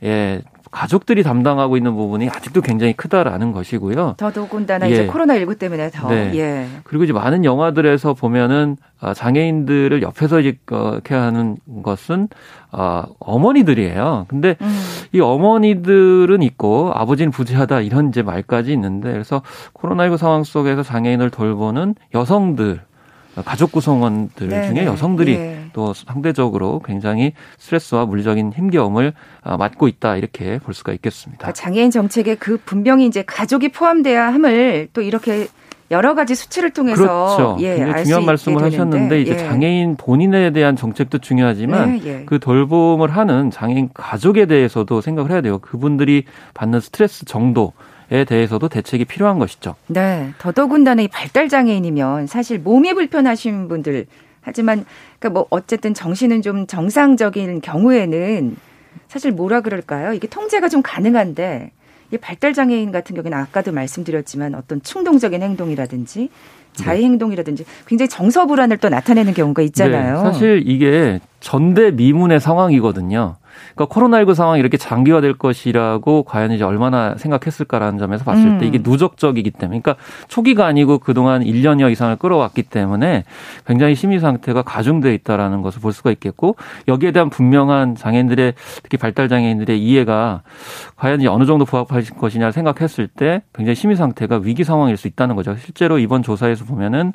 예, 0.02 0.42
가족들이 0.72 1.22
담당하고 1.22 1.76
있는 1.76 1.94
부분이 1.94 2.30
아직도 2.30 2.62
굉장히 2.62 2.94
크다라는 2.94 3.52
것이고요. 3.52 4.14
더더군다나 4.16 4.88
예. 4.88 4.92
이제 4.92 5.06
코로나19 5.06 5.58
때문에 5.58 5.90
더. 5.90 6.08
네. 6.08 6.32
예. 6.34 6.66
그리고 6.82 7.04
이제 7.04 7.12
많은 7.12 7.44
영화들에서 7.44 8.14
보면은 8.14 8.78
아, 8.98 9.12
장애인들을 9.12 10.00
옆에서 10.02 10.40
이렇게 10.40 11.14
하는 11.14 11.56
것은 11.82 12.28
어, 12.72 13.04
어머니들이에요. 13.18 14.26
근데 14.28 14.56
음. 14.62 14.80
이 15.12 15.20
어머니들은 15.20 16.42
있고 16.42 16.90
아버지는 16.94 17.30
부재하다 17.30 17.82
이런 17.82 18.08
이제 18.08 18.22
말까지 18.22 18.72
있는데 18.72 19.12
그래서 19.12 19.42
코로나19 19.74 20.16
상황 20.16 20.42
속에서 20.42 20.82
장애인을 20.82 21.28
돌보는 21.30 21.96
여성들 22.14 22.80
가족 23.44 23.72
구성원들 23.72 24.48
네 24.48 24.68
중에 24.68 24.74
네. 24.74 24.84
여성들이 24.86 25.32
예. 25.32 25.64
또 25.72 25.94
상대적으로 25.94 26.82
굉장히 26.84 27.32
스트레스와 27.58 28.04
물리적인 28.04 28.52
힘겨움을 28.52 29.14
아, 29.42 29.56
맞고 29.56 29.88
있다 29.88 30.16
이렇게 30.16 30.58
볼 30.58 30.74
수가 30.74 30.92
있겠습니다. 30.92 31.38
그러니까 31.38 31.54
장애인 31.54 31.90
정책에 31.90 32.34
그 32.34 32.58
분명히 32.62 33.06
이제 33.06 33.22
가족이 33.22 33.70
포함돼야 33.70 34.32
함을 34.32 34.88
또 34.92 35.00
이렇게 35.00 35.48
여러 35.90 36.14
가지 36.14 36.34
수치를 36.34 36.70
통해서 36.70 37.02
그렇죠. 37.02 37.56
예, 37.60 37.76
굉장히 37.76 38.04
중요한 38.04 38.24
말씀을. 38.24 38.62
하셨는데 38.62 39.20
이제 39.20 39.32
예. 39.32 39.36
장애인 39.36 39.96
본인에 39.96 40.50
대한 40.50 40.74
정책도 40.74 41.18
중요하지만 41.18 42.00
예, 42.02 42.06
예. 42.06 42.24
그 42.24 42.38
돌봄을 42.38 43.10
하는 43.10 43.50
장애인 43.50 43.90
가족에 43.92 44.46
대해서도 44.46 45.02
생각을 45.02 45.30
해야 45.30 45.42
돼요. 45.42 45.58
그분들이 45.58 46.24
받는 46.54 46.80
스트레스 46.80 47.26
정도 47.26 47.72
에 47.76 47.91
대해서도 48.24 48.68
대책이 48.68 49.04
필요한 49.06 49.38
것이죠. 49.38 49.74
네. 49.86 50.32
더더군다나 50.38 51.02
이 51.02 51.08
발달 51.08 51.48
장애인이면 51.48 52.26
사실 52.26 52.58
몸이 52.58 52.94
불편하신 52.94 53.68
분들 53.68 54.06
하지만 54.42 54.84
그러니까 55.18 55.30
뭐 55.40 55.46
어쨌든 55.50 55.94
정신은 55.94 56.42
좀 56.42 56.66
정상적인 56.66 57.60
경우에는 57.60 58.56
사실 59.08 59.32
뭐라 59.32 59.60
그럴까요? 59.60 60.12
이게 60.12 60.26
통제가 60.26 60.68
좀 60.68 60.82
가능한데 60.82 61.70
이 62.12 62.18
발달 62.18 62.52
장애인 62.52 62.92
같은 62.92 63.16
경우는 63.16 63.36
아까도 63.36 63.72
말씀드렸지만 63.72 64.54
어떤 64.54 64.82
충동적인 64.82 65.42
행동이라든지 65.42 66.28
자해 66.74 66.98
네. 66.98 67.04
행동이라든지 67.04 67.64
굉장히 67.86 68.08
정서 68.08 68.46
불안을 68.46 68.78
또 68.78 68.88
나타내는 68.88 69.34
경우가 69.34 69.62
있잖아요. 69.62 70.16
네, 70.16 70.22
사실 70.22 70.62
이게 70.66 71.20
전대 71.40 71.90
미문의 71.90 72.40
상황이거든요. 72.40 73.36
그러니까 73.74 73.94
코로나19 73.94 74.34
상황이 74.34 74.60
이렇게 74.60 74.76
장기화될 74.76 75.34
것이라고 75.34 76.24
과연 76.24 76.52
이제 76.52 76.64
얼마나 76.64 77.14
생각했을까라는 77.16 77.98
점에서 77.98 78.24
봤을 78.24 78.46
음. 78.46 78.58
때 78.58 78.66
이게 78.66 78.78
누적적이기 78.82 79.50
때문에 79.50 79.80
그러니까 79.80 80.02
초기가 80.28 80.66
아니고 80.66 80.98
그동안 80.98 81.42
1년여 81.42 81.90
이상을 81.90 82.14
끌어왔기 82.16 82.64
때문에 82.64 83.24
굉장히 83.66 83.94
심리 83.94 84.18
상태가 84.20 84.62
가중돼 84.62 85.14
있다라는 85.14 85.62
것을 85.62 85.80
볼 85.80 85.92
수가 85.92 86.10
있겠고 86.12 86.56
여기에 86.88 87.12
대한 87.12 87.30
분명한 87.30 87.96
장애인들의 87.96 88.54
특히 88.82 88.96
발달 88.98 89.28
장애인들의 89.28 89.82
이해가 89.82 90.42
과연 90.96 91.20
이제 91.20 91.28
어느 91.28 91.44
정도 91.44 91.64
부합할 91.64 92.02
것이냐 92.18 92.52
생각했을 92.52 93.08
때 93.08 93.42
굉장히 93.54 93.74
심리 93.74 93.96
상태가 93.96 94.40
위기 94.42 94.64
상황일 94.64 94.96
수 94.96 95.08
있다는 95.08 95.36
거죠. 95.36 95.56
실제로 95.56 95.98
이번 95.98 96.22
조사에서 96.22 96.64
보면은 96.64 97.12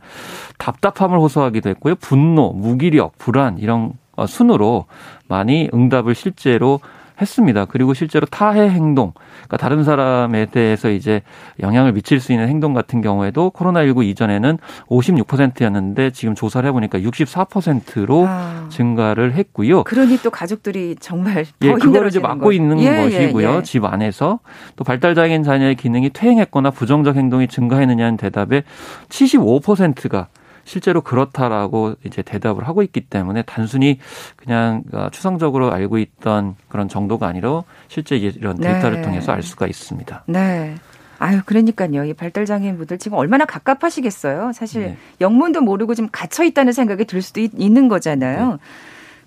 답답함을 0.57 1.17
호소하기도 1.19 1.69
했고요. 1.69 1.95
분노, 1.95 2.51
무기력, 2.53 3.17
불안 3.17 3.57
이런 3.57 3.77
어, 3.87 3.93
순으로 4.25 4.85
많이 5.27 5.69
응답을 5.73 6.15
실제로 6.15 6.79
했습니다. 7.19 7.65
그리고 7.65 7.93
실제로 7.93 8.25
타해 8.25 8.69
행동, 8.69 9.13
그러니까 9.15 9.57
다른 9.57 9.83
사람에 9.83 10.45
대해서 10.47 10.89
이제 10.89 11.21
영향을 11.59 11.93
미칠 11.93 12.19
수 12.19 12.31
있는 12.31 12.47
행동 12.47 12.73
같은 12.73 13.01
경우에도 13.01 13.51
코로나19 13.51 14.05
이전에는 14.05 14.57
56%였는데 14.87 16.11
지금 16.11 16.35
조사를 16.35 16.67
해보니까 16.69 16.99
64%로 16.99 18.25
아. 18.27 18.67
증가를 18.69 19.33
했고요. 19.33 19.83
그러니 19.83 20.17
또 20.17 20.29
가족들이 20.29 20.95
정말 20.99 21.45
더 21.59 21.67
예, 21.67 21.73
그걸 21.73 22.07
이제 22.07 22.19
막고 22.19 22.45
것. 22.45 22.51
있는 22.51 22.79
예, 22.79 22.85
예 22.85 23.03
것이고요. 23.03 23.49
예, 23.49 23.55
예. 23.57 23.61
집 23.63 23.85
안에서 23.85 24.39
또 24.75 24.83
발달 24.83 25.15
장애인 25.15 25.43
자녀의 25.43 25.75
기능이 25.75 26.11
퇴행했거나 26.11 26.71
부정적 26.71 27.15
행동이 27.15 27.47
증가했느냐는 27.47 28.17
대답에 28.17 28.63
75%가 29.09 30.27
실제로 30.67 31.01
그렇다라고 31.01 31.95
이제 32.03 32.21
대답을 32.21 32.67
하고 32.67 32.83
있기 32.83 33.01
때문에 33.01 33.41
단순히 33.43 33.99
그냥 34.35 34.83
어, 34.91 35.07
추상적으로 35.11 35.71
알고 35.71 35.97
있던 35.97 36.55
그런 36.67 36.89
정도가 36.89 37.25
아니라 37.25 37.63
실제 37.87 38.17
이런 38.17 38.57
데이터를 38.57 38.97
네. 38.97 39.01
통해서 39.01 39.31
알 39.31 39.41
수가 39.41 39.65
있습니다. 39.65 40.25
네. 40.27 40.75
아유, 41.19 41.41
그러니까요. 41.45 42.03
이 42.03 42.13
발달장애인 42.13 42.77
분들 42.77 42.99
지금 42.99 43.17
얼마나 43.17 43.45
갑갑하시겠어요. 43.45 44.51
사실 44.53 44.81
네. 44.83 44.97
영문도 45.21 45.61
모르고 45.61 45.95
좀 45.95 46.09
갇혀 46.11 46.43
있다는 46.43 46.73
생각이 46.73 47.05
들 47.05 47.21
수도 47.21 47.39
있, 47.39 47.51
는 47.55 47.87
거잖아요. 47.87 48.51
네. 48.51 48.57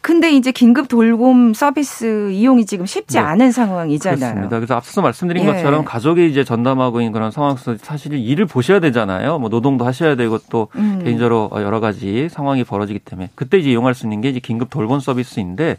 근데 0.03 0.33
이제 0.33 0.51
긴급 0.51 0.89
돌봄 0.89 1.53
서비스 1.53 2.31
이용이 2.31 2.65
지금 2.65 2.87
쉽지 2.87 3.19
네. 3.19 3.23
않은 3.23 3.53
상황이잖아요. 3.53 4.19
그렇습니다. 4.19 4.57
그래서 4.57 4.75
앞서 4.75 5.03
말씀드린 5.03 5.45
예. 5.45 5.53
것처럼 5.53 5.85
가족이 5.85 6.29
이제 6.31 6.43
전담하고 6.43 7.01
있는 7.01 7.13
그런 7.13 7.31
상황에서 7.31 7.77
사실 7.77 8.15
일을 8.15 8.47
보셔야 8.47 8.81
되잖아요. 8.81 9.39
뭐 9.39 9.51
노동도 9.51 9.85
하셔야 9.85 10.17
되고 10.17 10.39
또 10.51 10.69
음. 10.77 11.01
개인적으로 11.05 11.51
여러 11.57 11.81
가지 11.81 12.29
상황이 12.31 12.65
벌어지기 12.65 13.01
때문에 13.01 13.29
그때 13.35 13.59
이제 13.59 13.71
이용할 13.71 13.95
수 13.95 14.07
있는 14.07 14.23
게 14.23 14.31
이제 14.31 14.41
긴급 14.41 14.71
돌봄 14.71 15.01
서비스인데 15.01 15.77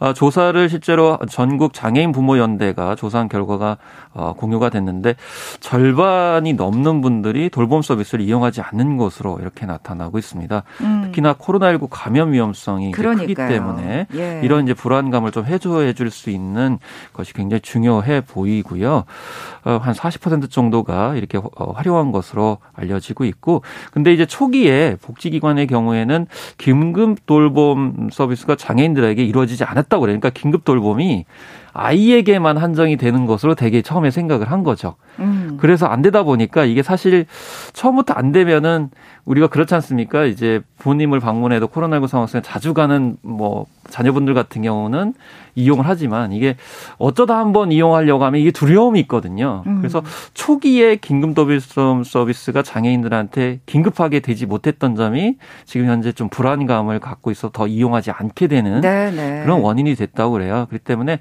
어, 0.00 0.14
조사를 0.14 0.68
실제로 0.70 1.18
전국 1.28 1.74
장애인 1.74 2.12
부모 2.12 2.38
연대가 2.38 2.94
조사한 2.94 3.28
결과가 3.28 3.76
어, 4.12 4.34
공유가 4.36 4.70
됐는데 4.70 5.16
절반이 5.60 6.54
넘는 6.54 7.00
분들이 7.00 7.50
돌봄 7.50 7.82
서비스를 7.82 8.24
이용하지 8.24 8.60
않는 8.60 8.96
것으로 8.96 9.38
이렇게 9.40 9.66
나타나고 9.66 10.18
있습니다. 10.18 10.62
음. 10.82 11.02
특히나 11.04 11.34
코로나19 11.34 11.88
감염 11.90 12.32
위험성이 12.32 12.92
크기 12.92 13.34
때문에 13.34 14.06
예. 14.14 14.40
이런 14.42 14.64
이제 14.64 14.74
불안감을 14.74 15.32
좀 15.32 15.44
해소해 15.44 15.92
줄 15.92 16.10
수 16.10 16.30
있는 16.30 16.80
것이 17.12 17.32
굉장히 17.32 17.60
중요해 17.60 18.22
보이고요. 18.22 19.04
어, 19.64 19.80
한40% 19.80 20.50
정도가 20.50 21.14
이렇게 21.14 21.38
활용한 21.56 22.10
것으로 22.10 22.58
알려지고 22.74 23.24
있고 23.26 23.62
근데 23.92 24.12
이제 24.12 24.26
초기에 24.26 24.96
복지기관의 25.00 25.68
경우에는 25.68 26.26
긴급 26.58 27.26
돌봄 27.26 28.08
서비스가 28.12 28.56
장애인들에게 28.56 29.22
이루어지지 29.24 29.62
않았 29.62 29.80
했다고 29.90 30.02
그래요. 30.02 30.18
그러니까 30.18 30.30
긴급 30.30 30.64
돌봄이 30.64 31.26
아이에게만 31.72 32.56
한정이 32.56 32.96
되는 32.96 33.26
것으로 33.26 33.54
되게 33.54 33.82
처음에 33.82 34.10
생각을 34.10 34.50
한 34.50 34.62
거죠. 34.62 34.96
음. 35.18 35.56
그래서 35.60 35.86
안 35.86 36.02
되다 36.02 36.22
보니까 36.22 36.64
이게 36.64 36.82
사실 36.82 37.26
처음부터 37.72 38.14
안 38.14 38.32
되면은 38.32 38.90
우리가 39.24 39.46
그렇지 39.46 39.74
않습니까? 39.74 40.24
이제 40.24 40.60
부모님을 40.78 41.20
방문해도 41.20 41.68
코로나19 41.68 42.06
상황 42.08 42.26
속에 42.26 42.42
자주 42.42 42.74
가는 42.74 43.16
뭐 43.22 43.66
자녀분들 43.88 44.34
같은 44.34 44.62
경우는 44.62 45.14
이용을 45.56 45.84
하지만 45.86 46.32
이게 46.32 46.56
어쩌다 46.98 47.38
한번 47.38 47.72
이용하려고 47.72 48.24
하면 48.24 48.40
이게 48.40 48.50
두려움이 48.50 49.00
있거든요. 49.00 49.64
음. 49.66 49.78
그래서 49.78 50.02
초기에 50.34 50.96
긴급 50.96 51.34
도비섬 51.34 52.04
서비스가 52.04 52.62
장애인들한테 52.62 53.60
긴급하게 53.66 54.20
되지 54.20 54.46
못했던 54.46 54.94
점이 54.94 55.36
지금 55.64 55.86
현재 55.86 56.12
좀 56.12 56.28
불안감을 56.28 57.00
갖고 57.00 57.30
있어 57.30 57.50
더 57.50 57.66
이용하지 57.66 58.10
않게 58.12 58.46
되는 58.46 58.80
네네. 58.80 59.10
네. 59.10 59.42
그런 59.42 59.60
원인이 59.60 59.94
됐다고 59.96 60.32
그래요. 60.32 60.66
그렇기 60.68 60.84
때문에 60.84 61.14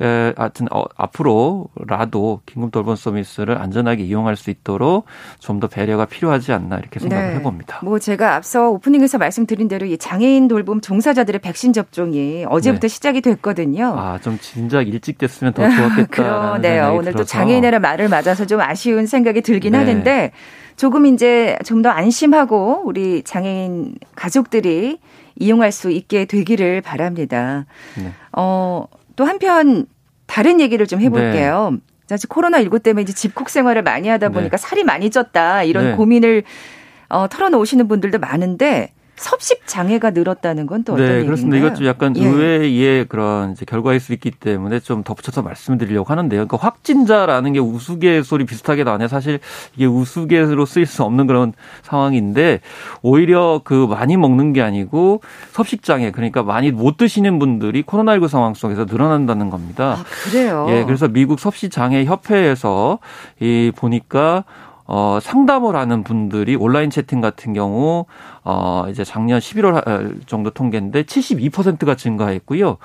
에, 0.00 0.34
하여튼 0.36 0.66
어, 0.72 0.84
앞으로라도 0.96 2.40
긴급 2.46 2.72
돌봄 2.72 2.96
서비스를 2.96 3.58
안전하게 3.58 4.02
이용할 4.04 4.36
수 4.36 4.50
있도록 4.50 5.04
좀 5.38 5.58
더 5.58 5.66
배려가 5.66 6.04
필요하지 6.04 6.52
않나 6.52 6.78
이렇게 6.78 7.00
생각을 7.00 7.28
네. 7.28 7.34
해봅니다. 7.38 7.80
뭐 7.82 7.98
제가 7.98 8.34
앞서 8.34 8.70
오프닝에서 8.70 9.18
말씀드린 9.18 9.68
대로 9.68 9.86
이 9.86 9.96
장애인 9.98 10.48
돌봄 10.48 10.80
종사자들의 10.80 11.40
백신 11.40 11.72
접종이 11.72 12.44
어제부터 12.48 12.82
네. 12.82 12.88
시작이 12.88 13.20
됐거든요. 13.20 13.94
아, 13.96 14.18
좀 14.20 14.38
진작 14.40 14.88
일찍 14.88 15.18
됐으면 15.18 15.52
더 15.52 15.68
좋았겠다. 15.68 16.06
그러네요. 16.10 16.94
오늘 16.98 17.12
또 17.12 17.24
장애인의 17.24 17.78
말을 17.80 18.08
맞아서 18.08 18.46
좀 18.46 18.60
아쉬운 18.60 19.06
생각이 19.06 19.40
들긴 19.42 19.72
네. 19.72 19.78
하는데 19.78 20.32
조금 20.76 21.06
이제 21.06 21.56
좀 21.64 21.82
더 21.82 21.90
안심하고 21.90 22.82
우리 22.84 23.22
장애인 23.22 23.94
가족들이 24.16 24.98
이용할 25.36 25.70
수 25.72 25.90
있게 25.90 26.24
되기를 26.24 26.80
바랍니다. 26.80 27.66
네. 27.96 28.12
어, 28.32 28.84
또 29.16 29.24
한편 29.24 29.86
다른 30.26 30.60
얘기를 30.60 30.86
좀 30.86 31.00
해볼게요. 31.00 31.70
네. 31.72 31.78
사실 32.08 32.28
코로나 32.28 32.60
19 32.60 32.80
때문에 32.80 33.02
이제 33.02 33.12
집콕 33.12 33.50
생활을 33.50 33.82
많이 33.82 34.08
하다 34.08 34.28
네. 34.28 34.34
보니까 34.34 34.56
네. 34.56 34.60
살이 34.60 34.82
많이 34.82 35.10
쪘다 35.10 35.68
이런 35.68 35.90
네. 35.90 35.96
고민을 35.96 36.42
어, 37.08 37.26
털어놓으시는 37.28 37.88
분들도 37.88 38.18
많은데 38.18 38.92
섭식 39.18 39.66
장애가 39.66 40.10
늘었다는 40.10 40.66
건 40.68 40.84
또 40.84 40.92
어떤 40.92 41.04
네, 41.06 41.12
얘기인가요? 41.14 41.26
그렇습니다. 41.26 41.56
이것 41.58 41.74
좀 41.76 41.86
약간 41.88 42.16
예. 42.16 42.24
의외의 42.24 43.04
그런 43.06 43.50
이제 43.50 43.64
결과일 43.64 43.98
수 43.98 44.12
있기 44.12 44.30
때문에 44.30 44.78
좀 44.78 45.02
덧붙여서 45.02 45.42
말씀드리려고 45.42 46.08
하는데요. 46.12 46.46
그러니까 46.46 46.56
확진자라는 46.64 47.52
게 47.52 47.58
우스갯소리 47.58 48.44
비슷하게 48.44 48.84
나네. 48.84 49.08
사실 49.08 49.40
이게 49.74 49.86
우스갯으로 49.86 50.66
쓰일 50.66 50.86
수 50.86 51.02
없는 51.02 51.26
그런 51.26 51.52
상황인데 51.82 52.60
오히려 53.02 53.60
그 53.64 53.88
많이 53.90 54.16
먹는 54.16 54.52
게 54.52 54.62
아니고 54.62 55.20
섭식 55.50 55.82
장애 55.82 56.12
그러니까 56.12 56.44
많이 56.44 56.70
못 56.70 56.96
드시는 56.96 57.40
분들이 57.40 57.82
코로나19 57.82 58.28
상황 58.28 58.54
속에서 58.54 58.84
늘어난다는 58.84 59.50
겁니다. 59.50 59.96
아, 59.98 60.04
그래요? 60.30 60.66
예, 60.70 60.84
그래서 60.84 61.08
미국 61.08 61.40
섭식 61.40 61.72
장애 61.72 62.04
협회에서 62.04 63.00
이 63.40 63.72
보니까 63.74 64.44
어, 64.90 65.18
상담을 65.20 65.76
하는 65.76 66.02
분들이 66.02 66.56
온라인 66.56 66.88
채팅 66.88 67.20
같은 67.20 67.52
경우 67.52 68.06
어, 68.42 68.86
이제 68.88 69.04
작년 69.04 69.38
11월 69.38 70.26
정도 70.26 70.48
통계인데 70.48 71.02
72%가 71.02 71.94
증가했고요. 71.94 72.78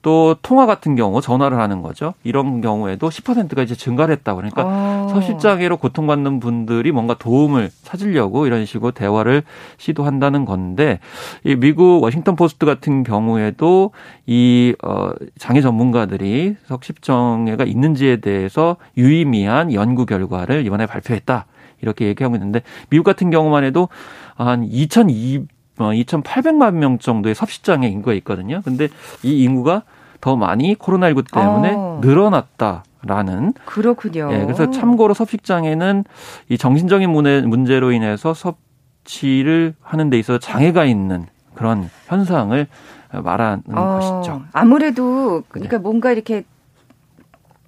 또 0.00 0.36
통화 0.40 0.64
같은 0.64 0.96
경우 0.96 1.20
전화를 1.20 1.58
하는 1.58 1.82
거죠. 1.82 2.14
이런 2.24 2.62
경우에도 2.62 3.10
10%가 3.10 3.62
이제 3.62 3.74
증가를 3.74 4.14
했다. 4.14 4.34
그러니까 4.34 4.62
어. 4.64 5.08
서실장애로 5.12 5.76
고통받는 5.76 6.40
분들이 6.40 6.92
뭔가 6.92 7.12
도움을 7.12 7.70
찾으려고 7.82 8.46
이런 8.46 8.64
식으로 8.64 8.92
대화를 8.92 9.42
시도한다는 9.76 10.46
건데 10.46 10.98
이 11.44 11.54
미국 11.56 12.02
워싱턴 12.02 12.36
포스트 12.36 12.64
같은 12.64 13.02
경우에도 13.02 13.90
이 14.24 14.74
어, 14.82 15.10
장애 15.36 15.60
전문가들이 15.60 16.56
석십장애가 16.64 17.64
있는지에 17.64 18.16
대해서 18.16 18.76
유의미한 18.96 19.74
연구 19.74 20.06
결과를 20.06 20.64
이번에 20.64 20.86
발표했다. 20.86 21.44
이렇게 21.82 22.06
얘기하고 22.06 22.36
있는데 22.36 22.62
미국 22.88 23.04
같은 23.04 23.30
경우만 23.30 23.64
해도 23.64 23.88
한 24.36 24.64
2,200 24.64 25.48
2,800만 25.80 26.68
어, 26.68 26.70
명 26.72 26.98
정도의 26.98 27.34
섭식장애 27.34 27.88
인구가 27.88 28.12
있거든요. 28.14 28.60
근데 28.64 28.88
이 29.22 29.42
인구가 29.42 29.84
더 30.20 30.36
많이 30.36 30.74
코로나19 30.74 31.32
때문에 31.32 31.74
어. 31.74 32.00
늘어났다 32.02 32.84
라는. 33.02 33.54
그렇군요. 33.64 34.28
예, 34.32 34.44
그래서 34.44 34.70
참고로 34.70 35.14
섭식장애는 35.14 36.04
이 36.50 36.58
정신적인 36.58 37.10
문제 37.10 37.80
로 37.80 37.92
인해서 37.92 38.34
섭취를 38.34 39.74
하는 39.80 40.10
데 40.10 40.18
있어서 40.18 40.38
장애가 40.38 40.84
있는 40.84 41.26
그런 41.54 41.88
현상을 42.06 42.66
말하는 43.12 43.62
어, 43.74 43.98
것이죠. 43.98 44.42
아무래도 44.52 45.42
그러니까 45.48 45.78
네. 45.78 45.82
뭔가 45.82 46.12
이렇게 46.12 46.44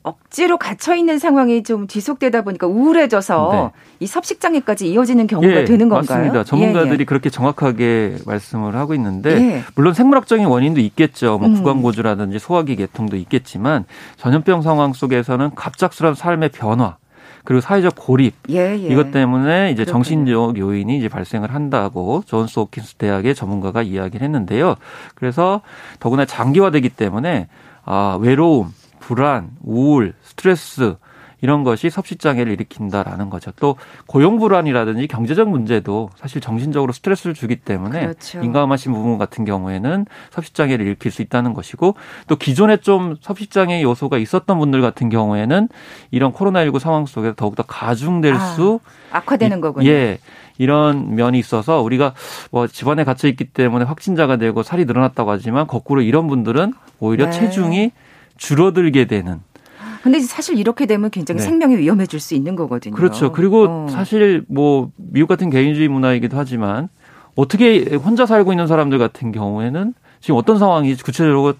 억지로 0.02 0.59
갇혀 0.59 0.94
있는 0.97 1.18
상황이 1.18 1.62
좀 1.62 1.87
지속되다 1.87 2.42
보니까 2.42 2.66
우울해져서 2.66 3.50
네. 3.52 3.80
이 4.00 4.06
섭식장애까지 4.06 4.90
이어지는 4.90 5.26
경우가 5.28 5.61
예, 5.61 5.64
되는 5.64 5.88
건가요? 5.88 6.18
맞습니다. 6.18 6.44
전문가들이 6.44 6.94
예, 6.94 7.00
예. 7.00 7.04
그렇게 7.04 7.30
정확하게 7.30 8.16
말씀을 8.26 8.75
하고 8.75 8.94
있는데 8.94 9.30
예. 9.30 9.62
물론 9.76 9.94
생물학적인 9.94 10.47
원인도 10.47 10.80
있겠죠. 10.80 11.38
뭐 11.38 11.49
음. 11.49 11.54
구강고주라든지 11.54 12.38
소화기 12.40 12.76
계통도 12.76 13.16
있겠지만 13.16 13.85
전염병 14.16 14.62
상황 14.62 14.92
속에서는 14.92 15.54
갑작스러운 15.54 16.14
삶의 16.14 16.50
변화 16.50 16.97
그리고 17.44 17.61
사회적 17.61 17.94
고립 17.97 18.35
예, 18.50 18.73
예. 18.73 18.76
이것 18.76 19.12
때문에 19.12 19.71
이제 19.71 19.85
그렇군요. 19.85 20.04
정신적 20.04 20.59
요인이 20.59 20.99
이제 20.99 21.09
발생을 21.09 21.54
한다고 21.54 22.23
존스 22.26 22.59
호킨스 22.59 22.94
대학의 22.97 23.35
전문가가 23.35 23.82
이야기를 23.82 24.25
했는데요. 24.25 24.76
그래서 25.14 25.61
더구나 26.00 26.25
장기화되기 26.25 26.88
때문에 26.90 27.49
아 27.85 28.18
외로움 28.21 28.73
불안, 29.02 29.50
우울, 29.62 30.14
스트레스 30.23 30.97
이런 31.42 31.64
것이 31.64 31.90
섭식 31.90 32.21
장애를 32.21 32.52
일으킨다라는 32.52 33.28
거죠. 33.28 33.50
또 33.56 33.76
고용 34.06 34.38
불안이라든지 34.38 35.09
경제적 35.09 35.49
문제도 35.49 36.09
사실 36.16 36.40
정신적으로 36.40 36.92
스트레스를 36.92 37.35
주기 37.35 37.56
때문에 37.56 38.00
그렇죠. 38.00 38.38
민감하신 38.38 38.92
부분 38.92 39.18
같은 39.18 39.44
경우에는 39.44 40.06
섭식 40.30 40.54
장애를 40.54 40.87
일으킬 40.87 41.11
수 41.11 41.21
있다는 41.21 41.52
것이고 41.52 41.97
또 42.28 42.37
기존에 42.37 42.76
좀 42.76 43.16
섭식 43.21 43.50
장애 43.50 43.82
요소가 43.82 44.18
있었던 44.18 44.56
분들 44.56 44.80
같은 44.80 45.09
경우에는 45.09 45.68
이런 46.12 46.32
코로나19 46.32 46.78
상황 46.78 47.06
속에서 47.06 47.35
더욱더 47.35 47.64
가중될 47.64 48.35
아, 48.35 48.38
수 48.38 48.78
악화되는 49.11 49.61
거군요. 49.61 49.88
예. 49.88 50.18
이런 50.59 51.16
면이 51.16 51.40
있어서 51.40 51.80
우리가 51.82 52.14
뭐 52.52 52.68
집안에 52.68 53.02
갇혀 53.02 53.26
있기 53.26 53.47
때문에 53.47 53.85
확진자가 53.85 54.37
되고 54.37 54.62
살이 54.62 54.85
늘어났다고 54.85 55.32
하지만 55.32 55.66
거꾸로 55.66 56.02
이런 56.02 56.28
분들은 56.28 56.75
오히려 57.00 57.25
네. 57.25 57.30
체중이 57.32 57.91
줄어들게 58.43 59.05
되는. 59.07 59.41
근데 60.02 60.19
사실 60.19 60.59
이렇게 60.59 60.87
되면 60.87 61.11
굉장히 61.11 61.39
네. 61.39 61.45
생명이 61.45 61.76
위험해질 61.76 62.19
수 62.19 62.35
있는 62.35 62.57
거거든요. 62.57 62.93
그렇죠. 62.93 63.31
그리고 63.31 63.67
어. 63.69 63.87
사실 63.89 64.45
뭐 64.49 64.91
미국 64.97 65.28
같은 65.28 65.49
개인주의 65.49 65.87
문화이기도 65.87 66.37
하지만 66.37 66.89
어떻게 67.37 67.95
혼자 67.95 68.26
살고 68.26 68.52
있는 68.52 68.67
사람들 68.67 68.99
같은 68.99 69.31
경우에는 69.31 69.95
지금 70.23 70.37
어떤 70.37 70.56
상황이 70.56 70.95
구체적으로 70.95 71.52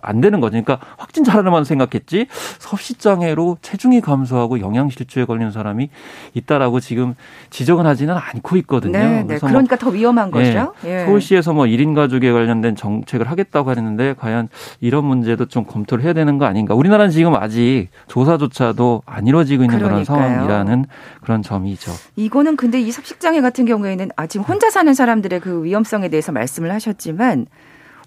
안 0.00 0.22
되는 0.22 0.40
거죠. 0.40 0.52
그러니까 0.52 0.78
확진 0.96 1.22
자라만 1.22 1.64
생각했지 1.64 2.26
섭식장애로 2.58 3.58
체중이 3.60 4.00
감소하고 4.00 4.60
영양실조에 4.60 5.26
걸리는 5.26 5.52
사람이 5.52 5.90
있다라고 6.32 6.80
지금 6.80 7.14
지적은 7.50 7.84
하지는 7.84 8.16
않고 8.16 8.56
있거든요. 8.58 8.98
네, 8.98 9.22
네. 9.24 9.38
그러니까 9.38 9.76
뭐, 9.76 9.78
더 9.78 9.90
위험한 9.90 10.30
거죠. 10.30 10.72
예, 10.86 11.02
예. 11.02 11.04
서울시에서 11.04 11.52
뭐 11.52 11.66
1인 11.66 11.94
가족에 11.94 12.32
관련된 12.32 12.74
정책을 12.74 13.30
하겠다고 13.30 13.70
했는데 13.70 14.14
과연 14.18 14.48
이런 14.80 15.04
문제도 15.04 15.44
좀 15.44 15.64
검토를 15.66 16.02
해야 16.02 16.14
되는 16.14 16.38
거 16.38 16.46
아닌가. 16.46 16.74
우리나라는 16.74 17.10
지금 17.10 17.34
아직 17.34 17.88
조사조차도 18.08 19.02
안 19.04 19.26
이루어지고 19.26 19.64
있는 19.64 19.76
그러니까요. 19.76 20.04
그런 20.04 20.04
상황이라는 20.06 20.86
그런 21.20 21.42
점이죠. 21.42 21.92
이거는 22.16 22.56
근데 22.56 22.80
이 22.80 22.90
섭식장애 22.90 23.42
같은 23.42 23.66
경우에는 23.66 24.08
아 24.16 24.26
지금 24.26 24.46
혼자 24.46 24.70
사는 24.70 24.92
사람들의 24.94 25.40
그 25.40 25.64
위험성에 25.64 26.08
대해서 26.08 26.32
말씀을 26.32 26.72
하셨지만 26.72 27.44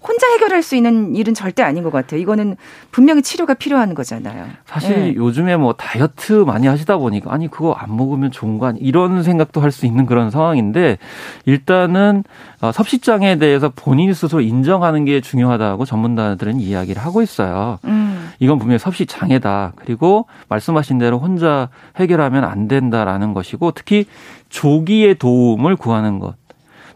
혼자 0.06 0.26
해결할 0.32 0.62
수 0.62 0.76
있는 0.76 1.14
일은 1.16 1.32
절대 1.34 1.62
아닌 1.62 1.82
것 1.82 1.90
같아요. 1.90 2.20
이거는 2.20 2.56
분명히 2.90 3.22
치료가 3.22 3.54
필요한 3.54 3.94
거잖아요. 3.94 4.46
사실 4.66 4.96
네. 4.96 5.14
요즘에 5.14 5.56
뭐 5.56 5.72
다이어트 5.72 6.32
많이 6.46 6.66
하시다 6.66 6.98
보니까 6.98 7.32
아니 7.32 7.48
그거 7.50 7.72
안 7.72 7.96
먹으면 7.96 8.30
좋은 8.30 8.58
거 8.58 8.66
아니 8.66 8.80
이런 8.80 9.22
생각도 9.22 9.60
할 9.60 9.74
수 9.74 9.86
있는 9.86 10.06
그런 10.06 10.30
상황인데 10.30 10.98
일단은 11.46 12.22
어, 12.60 12.70
섭식장애에 12.70 13.36
대해서 13.38 13.72
본인 13.74 14.12
스스로 14.14 14.40
인정하는 14.40 15.04
게 15.04 15.20
중요하다고 15.20 15.84
전문가들은 15.84 16.60
이야기를 16.60 17.02
하고 17.02 17.22
있어요. 17.22 17.78
음. 17.84 18.30
이건 18.38 18.58
분명히 18.58 18.78
섭식 18.78 19.08
장애다. 19.08 19.72
그리고 19.76 20.26
말씀하신 20.48 20.98
대로 20.98 21.18
혼자 21.18 21.68
해결하면 21.96 22.44
안 22.44 22.68
된다라는 22.68 23.34
것이고 23.34 23.72
특히 23.72 24.06
조기에 24.48 25.14
도움을 25.14 25.76
구하는 25.76 26.18
것. 26.20 26.34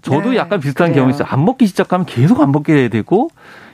저도 0.09 0.31
네, 0.31 0.37
약간 0.37 0.61
비슷한. 0.61 0.93
경우 0.93 1.11
있어요. 1.11 1.27
안 1.29 1.45
먹기 1.45 1.67
시작하면 1.67 2.07
계속 2.07 2.41
안 2.41 2.51
먹게 2.53 2.89
되고 2.89 3.31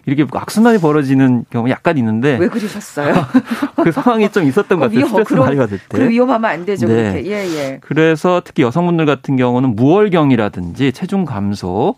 이렇게 0.07 0.27
악순환이 0.31 0.79
벌어지는 0.79 1.45
경우 1.51 1.69
약간 1.71 1.97
있는데 1.97 2.37
왜 2.39 2.49
그러셨어요? 2.49 3.15
그 3.83 3.91
상황이 3.91 4.31
좀 4.31 4.45
있었던 4.45 4.79
것 4.79 4.91
같아요. 4.91 5.07
스트레스 5.07 5.35
많이 5.35 5.57
받을 5.57 5.79
때. 5.79 5.99
그 5.99 6.09
위험하면 6.09 6.51
안 6.51 6.65
되죠. 6.67 6.87
네. 6.87 7.13
그렇게. 7.13 7.31
예, 7.31 7.57
예. 7.57 7.79
그래서 7.81 8.43
특히 8.45 8.63
여성분들 8.63 9.07
같은 9.07 9.37
경우는 9.37 9.75
무월경이라든지 9.77 10.93
체중 10.93 11.25
감소 11.25 11.95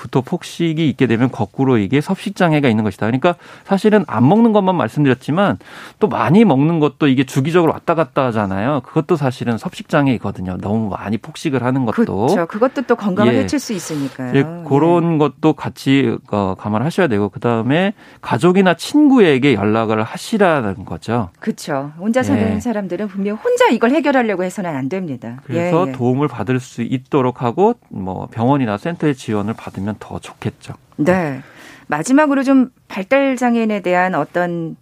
구토 0.00 0.22
폭식이 0.22 0.88
있게 0.88 1.06
되면 1.06 1.30
거꾸로 1.30 1.76
이게 1.76 2.00
섭식 2.00 2.34
장애가 2.34 2.70
있는 2.70 2.84
것이다. 2.84 3.04
그러니까 3.04 3.34
사실은 3.64 4.02
안 4.06 4.26
먹는 4.26 4.52
것만 4.52 4.74
말씀드렸지만 4.74 5.58
또 5.98 6.08
많이 6.08 6.46
먹는 6.46 6.80
것도 6.80 7.06
이게 7.06 7.24
주기적으로 7.24 7.72
왔다 7.72 7.94
갔다 7.94 8.24
하잖아요. 8.26 8.80
그것도 8.80 9.16
사실은 9.16 9.58
섭식 9.58 9.90
장애이거든요. 9.90 10.56
너무 10.62 10.88
많이 10.88 11.18
폭식을 11.18 11.62
하는 11.62 11.84
것도. 11.84 11.92
그렇죠. 11.92 12.46
그것도 12.46 12.82
또 12.82 12.96
건강을 12.96 13.34
예. 13.34 13.40
해칠 13.40 13.58
수 13.58 13.74
있으니까요. 13.74 14.34
예. 14.36 14.42
그런 14.66 15.14
예. 15.14 15.18
것도 15.18 15.52
같이 15.52 16.16
어, 16.32 16.54
감안하셔야 16.58 17.06
되고 17.06 17.28
그다음에 17.28 17.92
가족이나 18.22 18.74
친구에게 18.74 19.52
연락을 19.52 20.02
하시라는 20.02 20.86
거죠. 20.86 21.28
그렇죠. 21.40 21.92
혼자 21.98 22.22
사는 22.22 22.54
예. 22.54 22.60
사람들은 22.60 23.08
분명 23.08 23.36
혼자 23.36 23.68
이걸 23.68 23.90
해결하려고 23.90 24.44
해서는 24.44 24.74
안 24.74 24.88
됩니다. 24.88 25.40
그래서 25.44 25.84
예, 25.84 25.90
예. 25.90 25.92
도움을 25.92 26.26
받을 26.28 26.58
수 26.58 26.80
있도록 26.80 27.42
하고 27.42 27.74
뭐 27.90 28.28
병원이나 28.30 28.78
센터의 28.78 29.14
지원을 29.14 29.52
받으면 29.52 29.89
되면 29.90 29.96
더 29.98 30.18
좋겠죠. 30.18 30.74
네. 30.96 31.42
마지막으로 31.88 32.44
좀 32.44 32.70
발달 32.86 33.36
장애인에 33.36 33.80
대한 33.80 34.14
어떤 34.14 34.76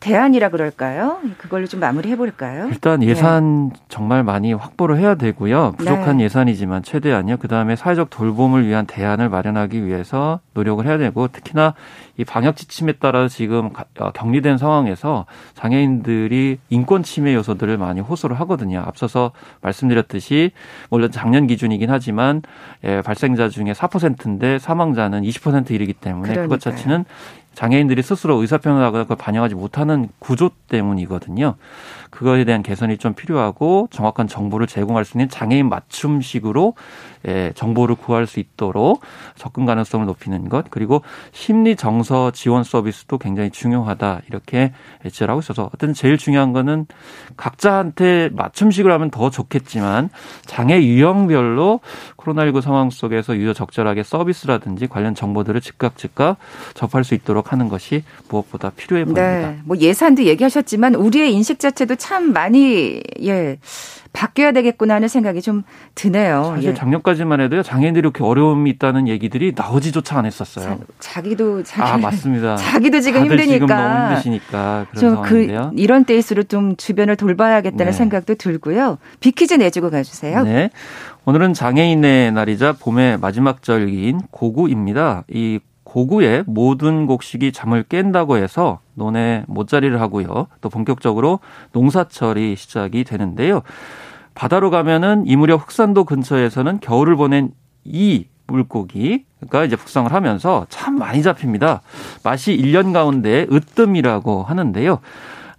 대안이라 0.00 0.50
그럴까요? 0.50 1.18
그걸로 1.38 1.66
좀 1.66 1.80
마무리해 1.80 2.16
볼까요? 2.16 2.68
일단 2.70 3.02
예산 3.02 3.70
네. 3.70 3.74
정말 3.88 4.22
많이 4.22 4.52
확보를 4.52 4.98
해야 4.98 5.14
되고요. 5.14 5.72
부족한 5.78 6.18
네. 6.18 6.24
예산이지만 6.24 6.82
최대한요. 6.82 7.38
그다음에 7.38 7.76
사회적 7.76 8.10
돌봄을 8.10 8.66
위한 8.66 8.84
대안을 8.84 9.30
마련하기 9.30 9.86
위해서 9.86 10.40
노력을 10.52 10.86
해야 10.86 10.98
되고 10.98 11.28
특히나 11.28 11.74
이 12.20 12.24
방역 12.26 12.54
지침에 12.54 12.92
따라 12.92 13.28
지금 13.28 13.70
어, 13.98 14.10
격리된 14.10 14.58
상황에서 14.58 15.24
장애인들이 15.54 16.58
인권 16.68 17.02
침해 17.02 17.32
요소들을 17.34 17.78
많이 17.78 18.00
호소를 18.00 18.38
하거든요. 18.40 18.82
앞서서 18.84 19.32
말씀드렸듯이 19.62 20.50
물론 20.90 21.10
작년 21.10 21.46
기준이긴 21.46 21.88
하지만 21.88 22.42
예, 22.84 23.00
발생자 23.00 23.48
중에 23.48 23.72
4%인데 23.72 24.58
사망자는 24.58 25.22
20% 25.22 25.70
이르기 25.70 25.94
때문에 25.94 26.34
그러니까요. 26.34 26.48
그것 26.48 26.60
자체는 26.60 27.06
장애인들이 27.54 28.02
스스로 28.02 28.36
의사표현을 28.36 28.82
하거나 28.84 29.04
그걸 29.04 29.16
반영하지 29.16 29.54
못하는 29.54 30.08
구조 30.18 30.50
때문이거든요. 30.68 31.56
그거에 32.10 32.44
대한 32.44 32.62
개선이 32.62 32.98
좀 32.98 33.14
필요하고 33.14 33.88
정확한 33.90 34.28
정보를 34.28 34.66
제공할 34.66 35.04
수 35.04 35.16
있는 35.16 35.28
장애인 35.28 35.68
맞춤식으로 35.68 36.74
예, 37.28 37.52
정보를 37.54 37.96
구할 37.96 38.26
수 38.26 38.40
있도록 38.40 39.02
접근 39.36 39.66
가능성을 39.66 40.06
높이는 40.06 40.48
것 40.48 40.70
그리고 40.70 41.02
심리 41.32 41.76
정서 41.76 42.30
지원 42.30 42.64
서비스도 42.64 43.18
굉장히 43.18 43.50
중요하다 43.50 44.22
이렇게 44.28 44.72
지적을 45.04 45.30
하고 45.30 45.40
있어서 45.40 45.70
어떤 45.74 45.92
제일 45.92 46.16
중요한 46.16 46.52
거는 46.52 46.86
각자한테 47.36 48.30
맞춤식으로 48.32 48.92
하면 48.94 49.10
더 49.10 49.30
좋겠지만 49.30 50.08
장애 50.46 50.82
유형별로 50.82 51.80
코로나19 52.16 52.60
상황 52.62 52.90
속에서 52.90 53.36
유효 53.36 53.52
적절하게 53.52 54.02
서비스라든지 54.02 54.86
관련 54.86 55.14
정보들을 55.14 55.60
즉각 55.60 55.96
즉각 55.96 56.36
접할 56.74 57.04
수 57.04 57.14
있도록 57.14 57.52
하는 57.52 57.68
것이 57.68 58.02
무엇보다 58.28 58.70
필요해 58.70 59.04
보입니다. 59.04 59.50
네. 59.50 59.58
뭐 59.64 59.76
예산도 59.76 60.24
얘기하셨지만 60.24 60.94
우리의 60.94 61.32
인식 61.34 61.58
자체도 61.58 61.96
참 61.96 62.32
많이 62.32 63.02
예 63.22 63.58
바뀌어야 64.12 64.52
되겠구나 64.52 64.94
하는 64.94 65.08
생각이 65.08 65.40
좀 65.40 65.62
드네요. 65.94 66.52
사실 66.56 66.70
예. 66.70 66.74
작년까지만 66.74 67.40
해도요 67.42 67.62
장애인들이 67.62 68.00
이렇게 68.00 68.24
어려움이 68.24 68.70
있다는 68.70 69.08
얘기들이 69.08 69.52
나오지조차 69.56 70.18
않았었어요. 70.18 70.80
자, 70.98 71.22
기도 71.22 71.62
자기 71.62 71.82
아 71.82 71.96
맞습니다. 71.96 72.56
자기도 72.58 73.00
지금 73.00 73.22
힘드니까 73.22 73.52
지금 73.52 73.66
너무 73.66 74.08
힘드시니까 74.10 74.86
그런 74.90 74.92
그 74.92 75.00
상황인데요. 75.00 75.70
그 75.74 75.80
이런 75.80 76.04
때일수록 76.04 76.48
좀 76.48 76.76
주변을 76.76 77.16
돌봐야겠다는 77.16 77.86
네. 77.86 77.92
생각도 77.92 78.34
들고요. 78.34 78.98
비키즈 79.20 79.54
내주고 79.54 79.90
가주세요. 79.90 80.42
네. 80.44 80.70
오늘은 81.24 81.54
장애인의 81.54 82.32
날이자 82.32 82.72
봄의 82.80 83.18
마지막 83.18 83.62
절기인 83.62 84.20
고구입니다. 84.30 85.24
이 85.28 85.60
고구의 85.90 86.44
모든 86.46 87.06
곡식이 87.06 87.50
잠을 87.50 87.82
깬다고 87.82 88.36
해서 88.36 88.78
논에 88.94 89.42
못자리를 89.48 90.00
하고요. 90.00 90.46
또 90.60 90.68
본격적으로 90.68 91.40
농사철이 91.72 92.54
시작이 92.54 93.02
되는데요. 93.02 93.62
바다로 94.34 94.70
가면은 94.70 95.24
이 95.26 95.34
무렵 95.34 95.66
흑산도 95.66 96.04
근처에서는 96.04 96.78
겨울을 96.78 97.16
보낸 97.16 97.50
이 97.82 98.26
물고기가 98.46 99.64
이제 99.64 99.74
북상을 99.74 100.12
하면서 100.12 100.64
참 100.68 100.96
많이 100.96 101.24
잡힙니다. 101.24 101.82
맛이 102.22 102.56
1년 102.56 102.92
가운데 102.92 103.48
으뜸이라고 103.50 104.44
하는데요. 104.44 105.00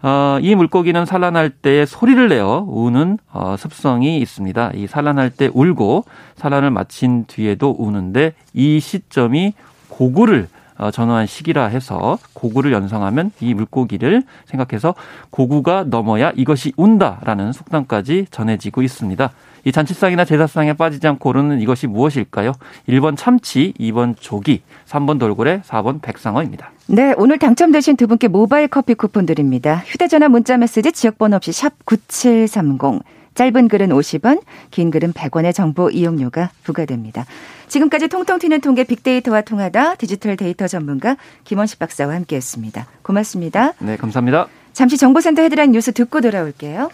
어, 0.04 0.38
이 0.41 0.56
물고기는 0.56 1.06
산란할 1.06 1.50
때 1.50 1.86
소리를 1.86 2.30
내어 2.30 2.65
우는 2.70 3.17
어, 3.34 3.56
습성이 3.58 4.20
있습니다. 4.20 4.72
이 4.76 4.88
산란할 4.88 5.32
때 5.32 5.50
울고 5.54 6.06
산란을 6.38 6.72
마친 6.72 7.26
뒤에도 7.26 7.76
우는데 7.78 8.34
이 8.54 8.80
시점이 8.80 9.54
고구를 10.02 10.48
어, 10.80 10.90
전후한 10.90 11.28
시기라 11.28 11.66
해서 11.66 12.18
고구를 12.34 12.72
연상하면 12.72 13.30
이 13.40 13.54
물고기를 13.54 14.24
생각해서 14.46 14.96
고구가 15.30 15.86
넘어야 15.88 16.32
이것이 16.36 16.74
운다라는 16.76 17.52
속담까지 17.52 18.26
전해지고 18.32 18.82
있습니다. 18.82 19.32
이 19.64 19.72
잔치상이나 19.72 20.26
제사상에 20.26 20.74
빠지지 20.74 21.08
않고 21.08 21.30
오르는 21.30 21.62
이것이 21.62 21.86
무엇일까요? 21.86 22.54
1번 22.90 23.16
참치, 23.16 23.74
2번 23.80 24.16
조기, 24.20 24.64
3번 24.88 25.20
돌고래, 25.20 25.62
4번 25.62 26.02
백상어입니다. 26.02 26.72
네, 26.88 27.14
오늘 27.16 27.38
당첨되신 27.38 27.96
두 27.96 28.08
분께 28.08 28.28
모바일 28.28 28.70
커피 28.70 28.96
쿠폰 28.96 29.28
드립니다. 29.28 29.84
휴대전화 29.86 30.30
문자 30.30 30.58
메시지 30.58 30.92
지역번호 30.92 31.36
없이 31.36 31.52
샵 31.52 31.74
9730. 31.86 33.04
짧은 33.36 33.67
글은 33.67 33.89
50원, 33.89 34.41
긴 34.72 34.91
글은 34.91 35.13
100원의 35.13 35.54
정보 35.54 35.89
이용료가 35.89 36.52
부과됩니다. 36.63 37.26
지금까지 37.67 38.10
통통 38.10 38.39
튀는 38.39 38.62
통계 38.62 38.84
빅데이터와 38.84 39.41
통하다 39.41 39.96
디지털 39.96 40.36
데이터 40.36 40.67
전문가 40.67 41.15
김원식 41.46 41.80
박사와 41.80 42.13
함께했습니다. 42.15 42.86
고맙습니다. 43.02 43.74
네, 43.80 43.96
감사합니다. 43.98 44.48
잠시 44.74 44.98
정보센터 44.98 45.41
헤드라인 45.41 45.72
뉴스 45.72 45.91
듣고 45.91 46.22
돌아올게요. 46.22 46.89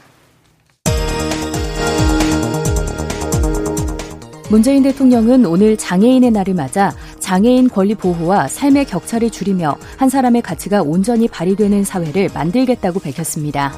문재인 4.49 4.81
대통령은 4.83 5.45
오늘 5.45 5.75
장애인의 5.75 6.31
날을 6.31 6.53
맞아 6.53 6.93
장애인 7.19 7.67
권리 7.69 7.95
보호와 7.95 8.47
삶의 8.47 8.85
격차를 8.85 9.29
줄이며 9.29 9.75
한 9.97 10.09
사람의 10.09 10.41
가치가 10.41 10.81
온전히 10.81 11.27
발휘되는 11.27 11.83
사회를 11.83 12.29
만들겠다고 12.33 13.01
밝혔습니다. 13.01 13.73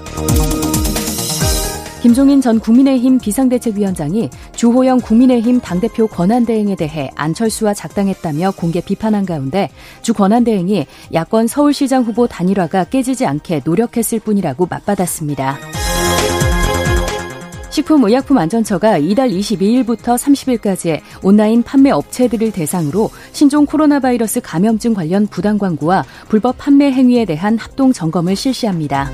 김종인 2.02 2.40
전 2.40 2.62
국민의힘 2.62 3.20
비상대책위원장이 3.20 4.30
주호영 4.56 5.02
국민의힘 5.02 5.60
당대표 5.60 6.08
권한대행에 6.08 6.78
대해 6.78 7.10
안철수와 7.16 7.74
작당했다며 7.74 8.52
공개 8.52 8.80
비판한 8.80 9.26
가운데 9.26 9.70
주 10.02 10.14
권한대행이 10.14 10.86
야권 11.14 11.48
서울시장 11.48 12.04
후보 12.04 12.26
단일화가 12.26 12.86
깨지지 12.86 13.26
않게 13.26 13.64
노력했을 13.66 14.20
뿐이라고 14.20 14.68
맞받았습니다. 14.70 15.58
식품의약품안전처가 17.70 18.98
이달 18.98 19.30
22일부터 19.30 20.18
30일까지 20.18 21.02
온라인 21.22 21.64
판매 21.64 21.92
업체들을 21.92 22.52
대상으로 22.52 23.10
신종 23.34 23.66
코로나 23.66 24.00
바이러스 24.00 24.40
감염증 24.42 24.94
관련 24.94 25.28
부당 25.28 25.58
광고와 25.58 26.06
불법 26.30 26.58
판매 26.58 26.92
행위에 26.92 27.26
대한 27.26 27.58
합동 27.58 27.92
점검을 27.92 28.36
실시합니다. 28.36 29.12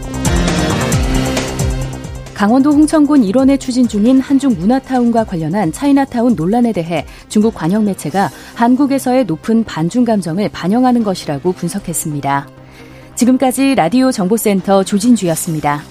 강원도 2.35 2.73
홍천군 2.73 3.23
일원에 3.23 3.55
추진 3.55 3.87
중인 3.87 4.19
한중 4.19 4.57
문화타운과 4.59 5.23
관련한 5.23 5.71
차이나타운 5.71 6.35
논란에 6.35 6.73
대해 6.73 7.05
중국 7.29 7.55
관영 7.55 7.85
매체가 7.85 8.29
한국에서의 8.55 9.23
높은 9.23 9.63
반중 9.63 10.03
감정을 10.03 10.49
반영하는 10.49 11.05
것이라고 11.05 11.53
분석했습니다. 11.53 12.49
지금까지 13.15 13.75
라디오 13.75 14.11
정보센터 14.11 14.83
조진주였습니다. 14.83 15.81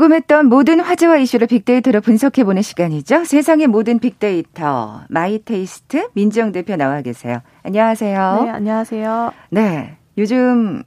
궁금했던 0.00 0.46
모든 0.46 0.80
화제와 0.80 1.18
이슈를 1.18 1.46
빅데이터로 1.46 2.00
분석해보는 2.00 2.62
시간이죠. 2.62 3.24
세상의 3.24 3.66
모든 3.66 3.98
빅데이터 3.98 5.02
마이테이스트 5.10 6.08
민정 6.14 6.52
대표 6.52 6.76
나와 6.76 7.02
계세요. 7.02 7.42
안녕하세요. 7.62 8.42
네, 8.44 8.50
안녕하세요. 8.50 9.32
네, 9.50 9.96
요즘 10.16 10.82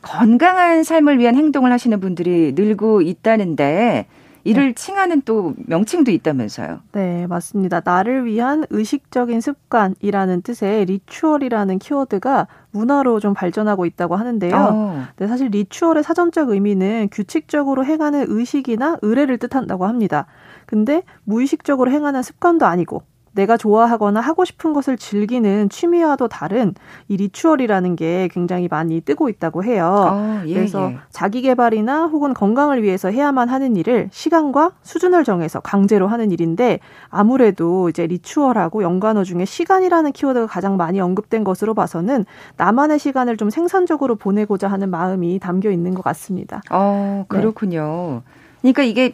건강한 0.00 0.82
삶을 0.82 1.18
위한 1.18 1.36
행동을 1.36 1.72
하시는 1.72 2.00
분들이 2.00 2.52
늘고 2.54 3.02
있다는데 3.02 4.06
이를 4.44 4.68
네. 4.68 4.72
칭하는 4.74 5.22
또 5.22 5.54
명칭도 5.66 6.10
있다면서요. 6.10 6.80
네, 6.92 7.26
맞습니다. 7.26 7.80
나를 7.82 8.26
위한 8.26 8.64
의식적인 8.70 9.40
습관이라는 9.40 10.42
뜻의 10.42 10.84
ritual이라는 10.84 11.78
키워드가 11.78 12.46
문화로 12.70 13.20
좀 13.20 13.32
발전하고 13.32 13.86
있다고 13.86 14.16
하는데요. 14.16 14.54
어. 14.54 15.04
네, 15.16 15.26
사실 15.26 15.48
ritual의 15.48 16.02
사전적 16.02 16.50
의미는 16.50 17.08
규칙적으로 17.10 17.84
행하는 17.84 18.26
의식이나 18.28 18.98
의례를 19.00 19.38
뜻한다고 19.38 19.86
합니다. 19.86 20.26
근데 20.66 21.02
무의식적으로 21.24 21.90
행하는 21.90 22.22
습관도 22.22 22.66
아니고 22.66 23.02
내가 23.34 23.56
좋아하거나 23.56 24.20
하고 24.20 24.44
싶은 24.44 24.72
것을 24.72 24.96
즐기는 24.96 25.68
취미와도 25.68 26.28
다른 26.28 26.74
이 27.08 27.16
리추얼이라는 27.16 27.96
게 27.96 28.28
굉장히 28.32 28.68
많이 28.68 29.00
뜨고 29.00 29.28
있다고 29.28 29.64
해요. 29.64 30.10
어, 30.12 30.42
예, 30.46 30.54
그래서 30.54 30.92
예. 30.92 30.98
자기 31.10 31.42
개발이나 31.42 32.06
혹은 32.06 32.32
건강을 32.34 32.82
위해서 32.82 33.10
해야만 33.10 33.48
하는 33.48 33.76
일을 33.76 34.08
시간과 34.12 34.72
수준을 34.82 35.24
정해서 35.24 35.60
강제로 35.60 36.06
하는 36.06 36.30
일인데 36.30 36.80
아무래도 37.08 37.88
이제 37.88 38.06
리추얼하고 38.06 38.82
연관어 38.82 39.24
중에 39.24 39.44
시간이라는 39.44 40.12
키워드가 40.12 40.46
가장 40.46 40.76
많이 40.76 41.00
언급된 41.00 41.44
것으로 41.44 41.74
봐서는 41.74 42.24
나만의 42.56 42.98
시간을 42.98 43.36
좀 43.36 43.50
생산적으로 43.50 44.16
보내고자 44.16 44.68
하는 44.68 44.90
마음이 44.90 45.38
담겨 45.38 45.70
있는 45.70 45.94
것 45.94 46.02
같습니다. 46.02 46.62
어, 46.70 47.24
그렇군요. 47.28 48.22
네. 48.24 48.44
그러니까 48.72 48.82
이게 48.82 49.12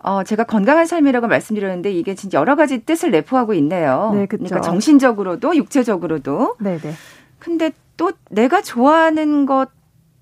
어, 0.00 0.22
제가 0.22 0.44
건강한 0.44 0.86
삶이라고 0.86 1.26
말씀드렸는데 1.26 1.90
이게 1.92 2.14
진짜 2.14 2.38
여러 2.38 2.54
가지 2.56 2.78
뜻을 2.84 3.10
내포하고 3.10 3.54
있네요. 3.54 4.12
네, 4.14 4.26
그렇죠. 4.26 4.44
그러니까 4.44 4.60
정신적으로도 4.60 5.56
육체적으로도. 5.56 6.56
네, 6.60 6.78
네. 6.78 6.92
근데 7.38 7.72
또 7.96 8.12
내가 8.30 8.62
좋아하는 8.62 9.46
것 9.46 9.70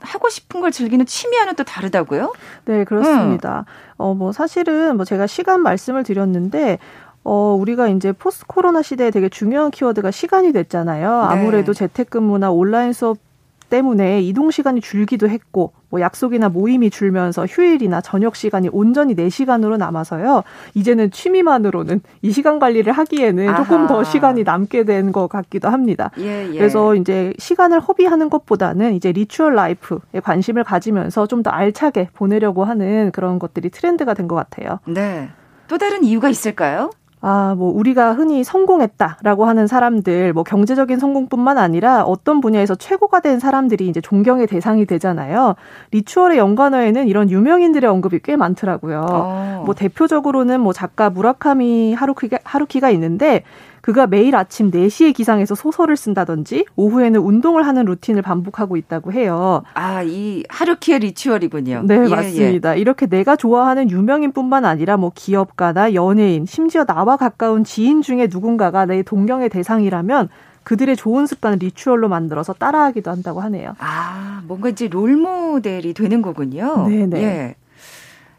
하고 0.00 0.28
싶은 0.28 0.60
걸 0.60 0.70
즐기는 0.72 1.04
취미와는 1.04 1.54
또 1.56 1.64
다르다고요? 1.64 2.32
네, 2.66 2.84
그렇습니다. 2.84 3.60
음. 3.60 3.94
어, 3.96 4.14
뭐 4.14 4.32
사실은 4.32 4.96
뭐 4.96 5.04
제가 5.04 5.26
시간 5.26 5.62
말씀을 5.62 6.04
드렸는데 6.04 6.78
어, 7.24 7.56
우리가 7.58 7.88
이제 7.88 8.12
포스트 8.12 8.46
코로나 8.46 8.82
시대에 8.82 9.10
되게 9.10 9.28
중요한 9.28 9.70
키워드가 9.70 10.10
시간이 10.10 10.52
됐잖아요. 10.52 11.22
네. 11.22 11.26
아무래도 11.28 11.74
재택근무나 11.74 12.50
온라인 12.50 12.92
수업 12.92 13.18
때문에 13.68 14.20
이동 14.22 14.50
시간이 14.50 14.80
줄기도 14.80 15.28
했고 15.28 15.72
뭐뭐 15.90 16.00
약속이나 16.00 16.48
모임이 16.48 16.90
줄면서 16.90 17.46
휴일이나 17.46 18.00
저녁 18.00 18.36
시간이 18.36 18.68
온전히 18.72 19.14
4시간으로 19.14 19.76
남아서요. 19.76 20.42
이제는 20.74 21.10
취미만으로는 21.10 22.00
이 22.22 22.32
시간 22.32 22.58
관리를 22.58 22.92
하기에는 22.92 23.48
아하. 23.48 23.56
조금 23.64 23.86
더 23.86 24.02
시간이 24.04 24.42
남게 24.44 24.84
된 24.84 25.12
것 25.12 25.28
같기도 25.28 25.68
합니다. 25.68 26.10
예, 26.18 26.48
예. 26.52 26.58
그래서 26.58 26.94
이제 26.94 27.32
시간을 27.38 27.80
허비하는 27.80 28.28
것보다는 28.30 28.94
이제 28.94 29.12
ritual 29.12 29.54
life에 29.54 30.20
관심을 30.22 30.64
가지면서 30.64 31.26
좀 31.26 31.42
더 31.42 31.50
알차게 31.50 32.08
보내려고 32.14 32.64
하는 32.64 33.10
그런 33.12 33.38
것들이 33.38 33.70
트렌드가 33.70 34.14
된 34.14 34.26
것 34.26 34.34
같아요. 34.34 34.80
네. 34.86 35.28
또 35.68 35.78
다른 35.78 36.02
이유가 36.02 36.28
있을까요? 36.28 36.90
아, 37.28 37.56
뭐, 37.58 37.72
우리가 37.74 38.12
흔히 38.12 38.44
성공했다라고 38.44 39.46
하는 39.46 39.66
사람들, 39.66 40.32
뭐, 40.32 40.44
경제적인 40.44 41.00
성공뿐만 41.00 41.58
아니라 41.58 42.04
어떤 42.04 42.40
분야에서 42.40 42.76
최고가 42.76 43.18
된 43.18 43.40
사람들이 43.40 43.88
이제 43.88 44.00
존경의 44.00 44.46
대상이 44.46 44.86
되잖아요. 44.86 45.56
리추얼의 45.90 46.38
연관어에는 46.38 47.08
이런 47.08 47.28
유명인들의 47.28 47.90
언급이 47.90 48.20
꽤 48.22 48.36
많더라고요. 48.36 49.06
어. 49.10 49.62
뭐, 49.66 49.74
대표적으로는 49.74 50.60
뭐, 50.60 50.72
작가 50.72 51.10
무라카미 51.10 51.94
하루키가, 51.94 52.38
하루키가 52.44 52.90
있는데, 52.90 53.42
그가 53.86 54.08
매일 54.08 54.34
아침 54.34 54.72
4시에 54.72 55.14
기상해서 55.14 55.54
소설을 55.54 55.96
쓴다든지 55.96 56.64
오후에는 56.74 57.20
운동을 57.20 57.64
하는 57.68 57.84
루틴을 57.84 58.20
반복하고 58.20 58.76
있다고 58.76 59.12
해요. 59.12 59.62
아, 59.74 60.02
이 60.02 60.42
하루키의 60.48 60.98
리추얼이군요. 60.98 61.82
네, 61.84 61.94
예, 61.94 62.08
맞습니다. 62.08 62.76
예. 62.76 62.80
이렇게 62.80 63.06
내가 63.06 63.36
좋아하는 63.36 63.88
유명인뿐만 63.88 64.64
아니라 64.64 64.96
뭐 64.96 65.12
기업가나 65.14 65.94
연예인, 65.94 66.46
심지어 66.46 66.84
나와 66.84 67.16
가까운 67.16 67.62
지인 67.62 68.02
중에 68.02 68.26
누군가가 68.28 68.86
내 68.86 69.04
동경의 69.04 69.50
대상이라면 69.50 70.30
그들의 70.64 70.96
좋은 70.96 71.28
습관을 71.28 71.58
리추얼로 71.58 72.08
만들어서 72.08 72.54
따라하기도 72.54 73.08
한다고 73.08 73.40
하네요. 73.40 73.76
아, 73.78 74.42
뭔가 74.48 74.68
이제 74.68 74.88
롤모델이 74.88 75.94
되는 75.94 76.22
거군요. 76.22 76.88
네네. 76.88 77.22
예. 77.22 77.54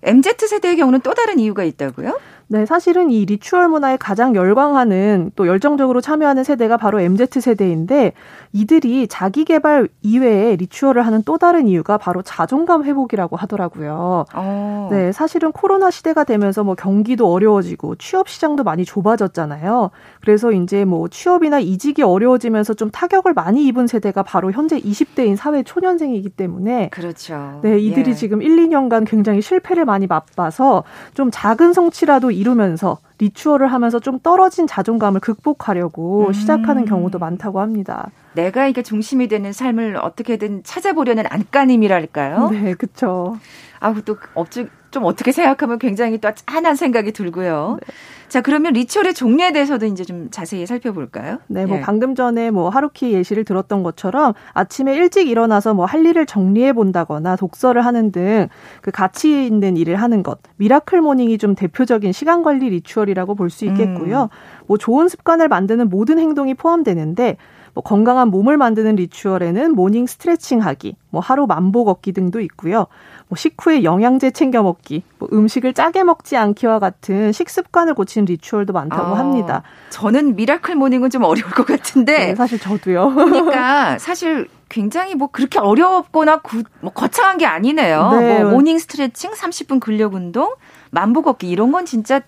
MZ 0.03 0.35
세대의 0.45 0.75
경우는 0.75 0.99
또 1.01 1.13
다른 1.13 1.39
이유가 1.39 1.63
있다고요? 1.63 2.19
네, 2.49 2.65
사실은 2.65 3.09
이 3.09 3.25
ritual 3.25 3.67
문화에 3.67 3.97
가장 3.97 4.33
열광하는 4.33 5.31
또 5.35 5.47
열정적으로 5.47 5.99
참여하는 5.99 6.45
세대가 6.45 6.77
바로 6.77 7.01
MZ 7.01 7.41
세대인데 7.41 8.13
이들이 8.53 9.07
자기 9.09 9.43
개발 9.43 9.89
이외에 10.01 10.55
ritual을 10.55 11.05
하는 11.05 11.23
또 11.25 11.37
다른 11.37 11.67
이유가 11.67 11.97
바로 11.97 12.21
자존감 12.21 12.85
회복이라고 12.85 13.35
하더라고요. 13.35 14.25
어. 14.33 14.87
네, 14.89 15.11
사실은 15.11 15.51
코로나 15.51 15.91
시대가 15.91 16.23
되면서 16.23 16.63
뭐 16.63 16.75
경기도 16.75 17.29
어려워지고 17.33 17.95
취업 17.95 18.29
시장도 18.29 18.63
많이 18.63 18.85
좁아졌잖아요. 18.85 19.91
그래서 20.21 20.53
이제 20.53 20.85
뭐 20.85 21.09
취업이나 21.09 21.59
이직이 21.59 22.01
어려워지면서 22.01 22.75
좀 22.75 22.89
타격을 22.89 23.33
많이 23.33 23.65
입은 23.67 23.87
세대가 23.87 24.23
바로 24.23 24.53
현재 24.53 24.79
20대인 24.79 25.35
사회 25.35 25.63
초년생이기 25.63 26.29
때문에 26.29 26.89
그렇죠. 26.91 27.59
네, 27.61 27.77
이들이 27.77 28.11
예. 28.11 28.15
지금 28.15 28.41
1, 28.41 28.55
2년간 28.55 29.05
굉장히 29.05 29.41
실패를 29.41 29.83
많이 29.83 30.07
맛봐서 30.07 30.85
좀 31.13 31.29
작은 31.29 31.73
성취라도 31.73 32.36
이루면서 32.37 32.99
리추얼을 33.17 33.67
하면서 33.67 33.99
좀 33.99 34.19
떨어진 34.19 34.67
자존감을 34.67 35.19
극복하려고 35.19 36.27
음. 36.27 36.33
시작하는 36.33 36.85
경우도 36.85 37.19
많다고 37.19 37.59
합니다. 37.59 38.09
내가 38.33 38.67
이게 38.67 38.83
중심이 38.83 39.27
되는 39.27 39.51
삶을 39.51 39.97
어떻게든 39.97 40.61
찾아보려는 40.63 41.25
안간힘이랄까요? 41.27 42.49
네, 42.51 42.73
그렇죠. 42.75 43.37
아, 43.79 43.93
또 44.05 44.17
어찌 44.35 44.67
좀 44.91 45.03
어떻게 45.05 45.31
생각하면 45.31 45.79
굉장히 45.79 46.19
또 46.19 46.31
짠한 46.33 46.75
생각이 46.75 47.11
들고요. 47.11 47.79
네. 47.81 47.93
자, 48.29 48.41
그러면 48.41 48.73
리추얼의 48.73 49.13
종류에 49.13 49.53
대해서도 49.53 49.85
이제 49.85 50.03
좀 50.03 50.27
자세히 50.31 50.65
살펴볼까요? 50.65 51.37
네, 51.47 51.65
뭐 51.65 51.77
예. 51.77 51.81
방금 51.81 52.13
전에 52.13 52.51
뭐 52.51 52.67
하루키 52.67 53.13
예시를 53.13 53.45
들었던 53.45 53.83
것처럼 53.83 54.33
아침에 54.53 54.95
일찍 54.95 55.29
일어나서 55.29 55.73
뭐 55.73 55.85
할 55.85 56.05
일을 56.05 56.25
정리해 56.25 56.73
본다거나 56.73 57.37
독서를 57.37 57.85
하는 57.85 58.11
등 58.11 58.49
그 58.81 58.91
가치 58.91 59.45
있는 59.47 59.77
일을 59.77 59.95
하는 59.95 60.23
것. 60.23 60.39
miracle 60.57 61.01
morning이 61.01 61.37
좀 61.37 61.55
대표적인 61.55 62.11
시간 62.11 62.43
관리 62.43 62.69
ritual이라고 62.69 63.35
볼 63.35 63.49
수 63.49 63.63
있겠고요. 63.65 64.23
음. 64.23 64.27
뭐 64.67 64.77
좋은 64.77 65.07
습관을 65.07 65.47
만드는 65.47 65.89
모든 65.89 66.19
행동이 66.19 66.53
포함되는데 66.53 67.37
뭐 67.77 67.83
건강한 67.83 68.29
몸을 68.29 68.57
만드는 68.57 68.95
ritual에는 68.95 69.75
morning 69.75 70.07
스트레칭 70.07 70.63
하기, 70.63 70.95
뭐 71.11 71.21
하루 71.21 71.45
만보 71.45 71.85
걷기 71.85 72.11
등도 72.11 72.39
있고요. 72.39 72.87
뭐 73.27 73.35
식후에 73.37 73.83
영양제 73.83 74.31
챙겨 74.31 74.63
먹기, 74.63 75.03
뭐 75.19 75.29
음식을 75.31 75.75
짜게 75.75 76.03
먹지 76.03 76.37
않기와 76.37 76.79
같은 76.79 77.31
식습관을 77.31 77.93
고치는 77.93 78.25
ritual도 78.25 78.73
많다고 78.73 79.13
아, 79.13 79.19
합니다. 79.19 79.61
저는 79.91 80.35
miracle 80.35 80.73
morning은 80.73 81.11
좀 81.11 81.21
어려울 81.21 81.51
것 81.51 81.67
같은데. 81.67 82.17
네, 82.29 82.35
사실 82.35 82.57
저도요. 82.57 83.13
그러니까 83.13 83.99
사실 83.99 84.47
굉장히 84.69 85.13
뭐 85.13 85.27
그렇게 85.31 85.59
어렵거나 85.59 86.37
구, 86.37 86.63
뭐 86.81 86.91
거창한 86.91 87.37
게 87.37 87.45
아니네요. 87.45 88.09
네. 88.09 88.43
뭐 88.43 88.53
morning 88.53 88.79
스트레칭, 88.79 89.33
30분 89.33 89.79
근력 89.79 90.15
운동, 90.15 90.55
만보 90.89 91.21
걷기 91.21 91.47
이런 91.47 91.71
건 91.71 91.85
진짜 91.85 92.21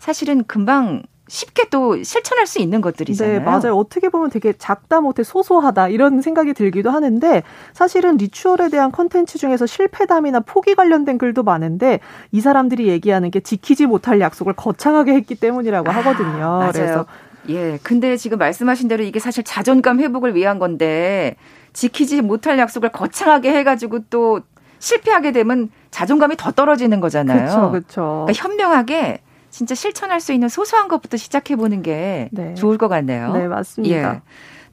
사실은 0.00 0.42
금방 0.42 1.04
쉽게 1.28 1.68
또 1.70 2.02
실천할 2.02 2.46
수 2.46 2.58
있는 2.58 2.80
것들이잖아요. 2.80 3.38
네, 3.38 3.44
맞아요. 3.44 3.76
어떻게 3.76 4.08
보면 4.08 4.30
되게 4.30 4.52
작다 4.52 5.00
못해 5.00 5.22
소소하다 5.22 5.88
이런 5.88 6.22
생각이 6.22 6.54
들기도 6.54 6.90
하는데 6.90 7.42
사실은 7.72 8.16
ritual에 8.16 8.70
대한 8.70 8.90
컨텐츠 8.90 9.38
중에서 9.38 9.66
실패담이나 9.66 10.40
포기 10.40 10.74
관련된 10.74 11.18
글도 11.18 11.42
많은데 11.42 12.00
이 12.32 12.40
사람들이 12.40 12.88
얘기하는 12.88 13.30
게 13.30 13.40
지키지 13.40 13.86
못할 13.86 14.20
약속을 14.20 14.54
거창하게 14.54 15.12
했기 15.12 15.34
때문이라고 15.34 15.90
아, 15.90 15.94
하거든요. 15.96 16.44
아, 16.44 16.58
맞아요. 16.58 16.72
그래서 16.72 17.06
예, 17.48 17.78
근데 17.82 18.16
지금 18.16 18.38
말씀하신 18.38 18.88
대로 18.88 19.04
이게 19.04 19.20
사실 19.20 19.44
자존감 19.44 20.00
회복을 20.00 20.34
위한 20.34 20.58
건데 20.58 21.36
지키지 21.72 22.22
못할 22.22 22.58
약속을 22.58 22.90
거창하게 22.90 23.52
해 23.52 23.64
가지고 23.64 24.00
또 24.10 24.40
실패하게 24.80 25.32
되면 25.32 25.70
자존감이 25.90 26.36
더 26.36 26.52
떨어지는 26.52 27.00
거잖아요. 27.00 27.38
그렇죠, 27.38 27.70
그렇죠. 27.70 28.24
그러니까 28.26 28.32
현명하게 28.32 29.20
진짜 29.58 29.74
실천할 29.74 30.20
수 30.20 30.32
있는 30.32 30.48
소소한 30.48 30.86
것부터 30.86 31.16
시작해 31.16 31.56
보는 31.56 31.82
게 31.82 32.28
네. 32.30 32.54
좋을 32.54 32.78
것 32.78 32.86
같네요. 32.86 33.32
네, 33.32 33.48
맞습니다. 33.48 34.14
예. 34.14 34.20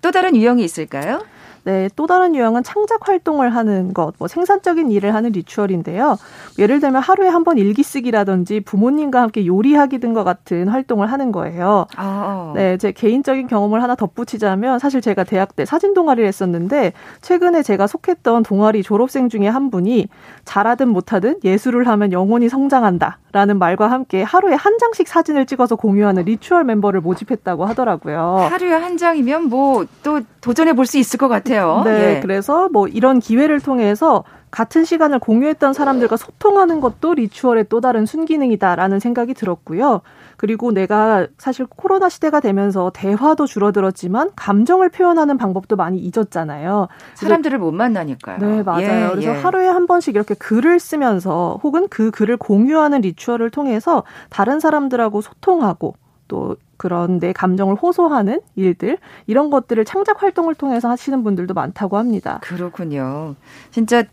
또 0.02 0.12
다른 0.12 0.36
유형이 0.36 0.64
있을까요? 0.64 1.24
네, 1.64 1.90
또 1.96 2.06
다른 2.06 2.36
유형은 2.36 2.62
창작 2.62 3.08
활동을 3.10 3.56
하는 3.56 3.96
것, 3.96 4.14
뭐 4.20 4.28
생산적인 4.28 4.92
일을 4.92 5.16
하는 5.16 5.32
리추얼인데요. 5.32 6.16
예를 6.60 6.80
들면 6.80 7.02
하루에 7.02 7.28
한 7.28 7.44
번 7.44 7.58
일기 7.58 7.82
쓰기라든지 7.82 8.60
부모님과 8.60 9.20
함께 9.24 9.48
요리하기 9.48 9.98
등과 9.98 10.24
같은 10.24 10.68
활동을 10.68 11.12
하는 11.12 11.32
거예요. 11.32 11.88
아. 11.96 12.54
네, 12.56 12.78
제 12.78 12.92
개인적인 12.92 13.48
경험을 13.48 13.82
하나 13.82 13.96
덧붙이자면 13.96 14.78
사실 14.78 15.02
제가 15.02 15.24
대학 15.24 15.56
때 15.56 15.66
사진 15.66 15.96
동아리를 15.96 16.28
했었는데 16.28 16.94
최근에 17.24 17.64
제가 17.64 17.88
속했던 17.88 18.44
동아리 18.44 18.84
졸업생 18.84 19.30
중에 19.30 19.48
한 19.48 19.72
분이 19.72 20.08
잘하든 20.44 20.90
못하든 20.90 21.40
예술을 21.44 21.88
하면 21.88 22.12
영혼이 22.12 22.48
성장한다. 22.50 23.18
라는 23.36 23.60
말과 23.60 23.92
함께 23.92 24.24
하루에 24.24 24.54
한 24.54 24.78
장씩 24.78 25.10
사진을 25.10 25.46
찍어서 25.46 25.76
공유하는 25.76 26.24
리추얼 26.24 26.64
멤버를 26.64 27.02
모집했다고 27.02 27.66
하더라고요. 27.66 28.48
하루에 28.50 28.72
한 28.72 28.96
장이면 28.96 29.50
뭐 29.50 29.86
또 30.04 30.22
도전해 30.40 30.72
볼 30.74 30.86
수 30.86 30.98
있을 30.98 31.18
것 31.18 31.28
같아요. 31.28 31.82
네, 31.84 32.16
예. 32.18 32.20
그래서 32.22 32.70
뭐 32.72 32.88
이런 32.88 33.20
기회를 33.20 33.60
통해서 33.60 34.24
같은 34.56 34.86
시간을 34.86 35.20
공유했던 35.20 35.74
사람들과 35.74 36.16
소통하는 36.16 36.80
것도 36.80 37.16
리추얼의 37.16 37.66
또 37.68 37.82
다른 37.82 38.06
순기능이다라는 38.06 39.02
생각이 39.02 39.34
들었고요. 39.34 40.00
그리고 40.38 40.72
내가 40.72 41.28
사실 41.38 41.66
코로나 41.66 42.08
시대가 42.08 42.40
되면서 42.40 42.90
대화도 42.94 43.48
줄어들었지만 43.48 44.32
감정을 44.38 44.88
표현하는 44.92 45.38
방법도 45.38 45.76
많이 45.76 46.00
잊었잖아요. 46.00 46.88
사람들을 47.16 47.60
못 47.60 47.74
만나니까요. 47.74 48.38
네, 48.38 48.64
맞아요. 48.64 49.08
예, 49.08 49.10
그래서 49.12 49.36
예. 49.36 49.42
하루에 49.42 49.68
한 49.68 49.88
번씩 49.88 50.16
이렇게 50.16 50.34
글을 50.36 50.80
쓰면서 50.80 51.60
혹은 51.62 51.90
그 51.90 52.10
글을 52.12 52.38
공유하는 52.38 53.02
리추얼을 53.02 53.50
통해서 53.50 54.04
다른 54.30 54.62
사람들하고 54.62 55.20
소통하고 55.20 55.96
또 56.30 56.56
그런 56.78 57.20
내 57.20 57.34
감정을 57.34 57.76
호소하는 57.76 58.40
일들 58.56 59.00
이런 59.28 59.50
것들을 59.50 59.84
창작 59.84 60.24
활동을 60.24 60.56
통해서 60.56 60.90
하시는 60.90 61.26
분들도 61.26 61.54
많다고 61.54 61.98
합니다. 61.98 62.40
그렇군요. 62.42 63.36
진짜 63.72 64.06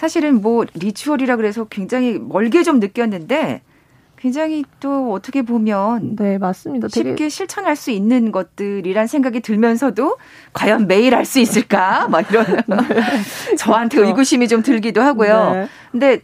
사실은 0.00 0.40
뭐 0.40 0.64
리추얼이라 0.72 1.36
그래서 1.36 1.64
굉장히 1.64 2.18
멀게 2.18 2.62
좀 2.62 2.80
느꼈는데 2.80 3.60
굉장히 4.16 4.64
또 4.80 5.12
어떻게 5.12 5.42
보면 5.42 6.16
네 6.16 6.38
맞습니다. 6.38 6.88
쉽게 6.88 7.28
실천할 7.28 7.76
수 7.76 7.90
있는 7.90 8.32
것들이란 8.32 9.06
생각이 9.06 9.40
들면서도 9.40 10.16
과연 10.54 10.86
매일 10.86 11.14
할 11.14 11.26
수 11.26 11.38
있을까? 11.38 12.08
막 12.08 12.30
이런 12.30 12.46
네. 12.46 12.76
저한테 13.58 13.98
그렇죠. 13.98 14.08
의구심이 14.08 14.48
좀 14.48 14.62
들기도 14.62 15.02
하고요. 15.02 15.50
네. 15.52 15.68
근데 15.92 16.20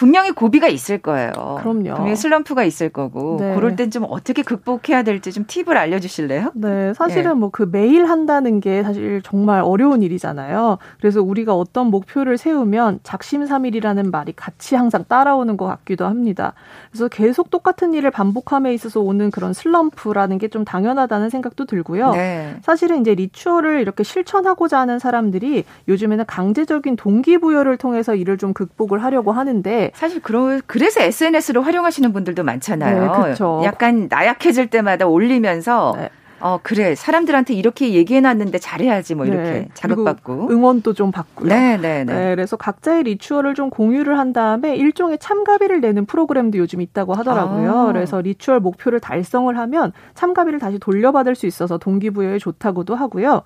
분명히 0.00 0.30
고비가 0.30 0.68
있을 0.68 0.98
거예요. 0.98 1.32
그럼요. 1.60 1.94
분명히 1.94 2.16
슬럼프가 2.16 2.64
있을 2.64 2.88
거고 2.90 3.38
네. 3.40 3.54
그럴 3.54 3.76
땐 3.76 3.90
좀 3.90 4.06
어떻게 4.08 4.42
극복해야 4.42 5.02
될지 5.02 5.32
좀 5.32 5.44
팁을 5.46 5.76
알려주실래요? 5.76 6.52
네, 6.54 6.94
사실은 6.94 7.32
네. 7.32 7.38
뭐그 7.40 7.68
매일 7.72 8.06
한다는 8.06 8.60
게 8.60 8.82
사실 8.82 9.20
정말 9.22 9.62
어려운 9.62 10.02
일이잖아요. 10.02 10.78
그래서 11.00 11.20
우리가 11.20 11.54
어떤 11.54 11.88
목표를 11.88 12.38
세우면 12.38 13.00
작심삼일이라는 13.02 14.10
말이 14.10 14.32
같이 14.32 14.74
항상 14.74 15.04
따라오는 15.08 15.56
것 15.56 15.66
같기도 15.66 16.06
합니다. 16.06 16.54
그래서 16.90 17.08
계속 17.08 17.50
똑같은 17.50 17.92
일을 17.92 18.10
반복함에 18.10 18.72
있어서 18.74 19.00
오는 19.00 19.30
그런 19.30 19.52
슬럼프라는 19.52 20.38
게 20.38 20.50
좀 20.50 20.64
당연하다는 20.64 21.30
생각도 21.30 21.64
들고요. 21.64 22.12
네. 22.12 22.56
사실은 22.62 23.00
이제 23.00 23.14
리추얼을 23.14 23.80
이렇게 23.80 24.02
실천하고자 24.02 24.78
하는 24.80 24.98
사람들이 24.98 25.64
요즘에는 25.88 26.24
강제적인 26.26 26.96
동기부여를 26.96 27.76
통해서 27.76 28.14
이를 28.14 28.36
좀 28.36 28.52
극복을 28.52 29.02
하려고 29.02 29.32
하는데 29.32 29.89
사실 29.94 30.20
그러, 30.20 30.60
그래서 30.66 31.00
SNS를 31.00 31.64
활용하시는 31.64 32.12
분들도 32.12 32.42
많잖아요. 32.42 33.00
네, 33.00 33.22
그렇죠. 33.22 33.60
약간 33.64 34.08
나약해질 34.10 34.68
때마다 34.68 35.06
올리면서 35.06 35.94
네. 35.96 36.08
어 36.42 36.58
그래 36.62 36.94
사람들한테 36.94 37.52
이렇게 37.52 37.92
얘기해놨는데 37.92 38.58
잘해야지 38.58 39.14
뭐 39.14 39.26
이렇게 39.26 39.42
네. 39.42 39.68
자극받고 39.74 40.48
응원도 40.50 40.94
좀 40.94 41.12
받고요. 41.12 41.48
네, 41.48 41.76
네, 41.76 42.04
네, 42.04 42.14
네. 42.14 42.34
그래서 42.34 42.56
각자의 42.56 43.02
ritual을 43.02 43.54
좀 43.54 43.68
공유를 43.68 44.18
한 44.18 44.32
다음에 44.32 44.74
일종의 44.74 45.18
참가비를 45.18 45.82
내는 45.82 46.06
프로그램도 46.06 46.56
요즘 46.56 46.80
있다고 46.80 47.12
하더라고요. 47.12 47.80
아. 47.80 47.86
그래서 47.92 48.22
ritual 48.22 48.60
목표를 48.60 49.00
달성을 49.00 49.54
하면 49.56 49.92
참가비를 50.14 50.58
다시 50.58 50.78
돌려받을 50.78 51.34
수 51.34 51.46
있어서 51.46 51.76
동기부여에 51.76 52.38
좋다고도 52.38 52.94
하고요. 52.94 53.42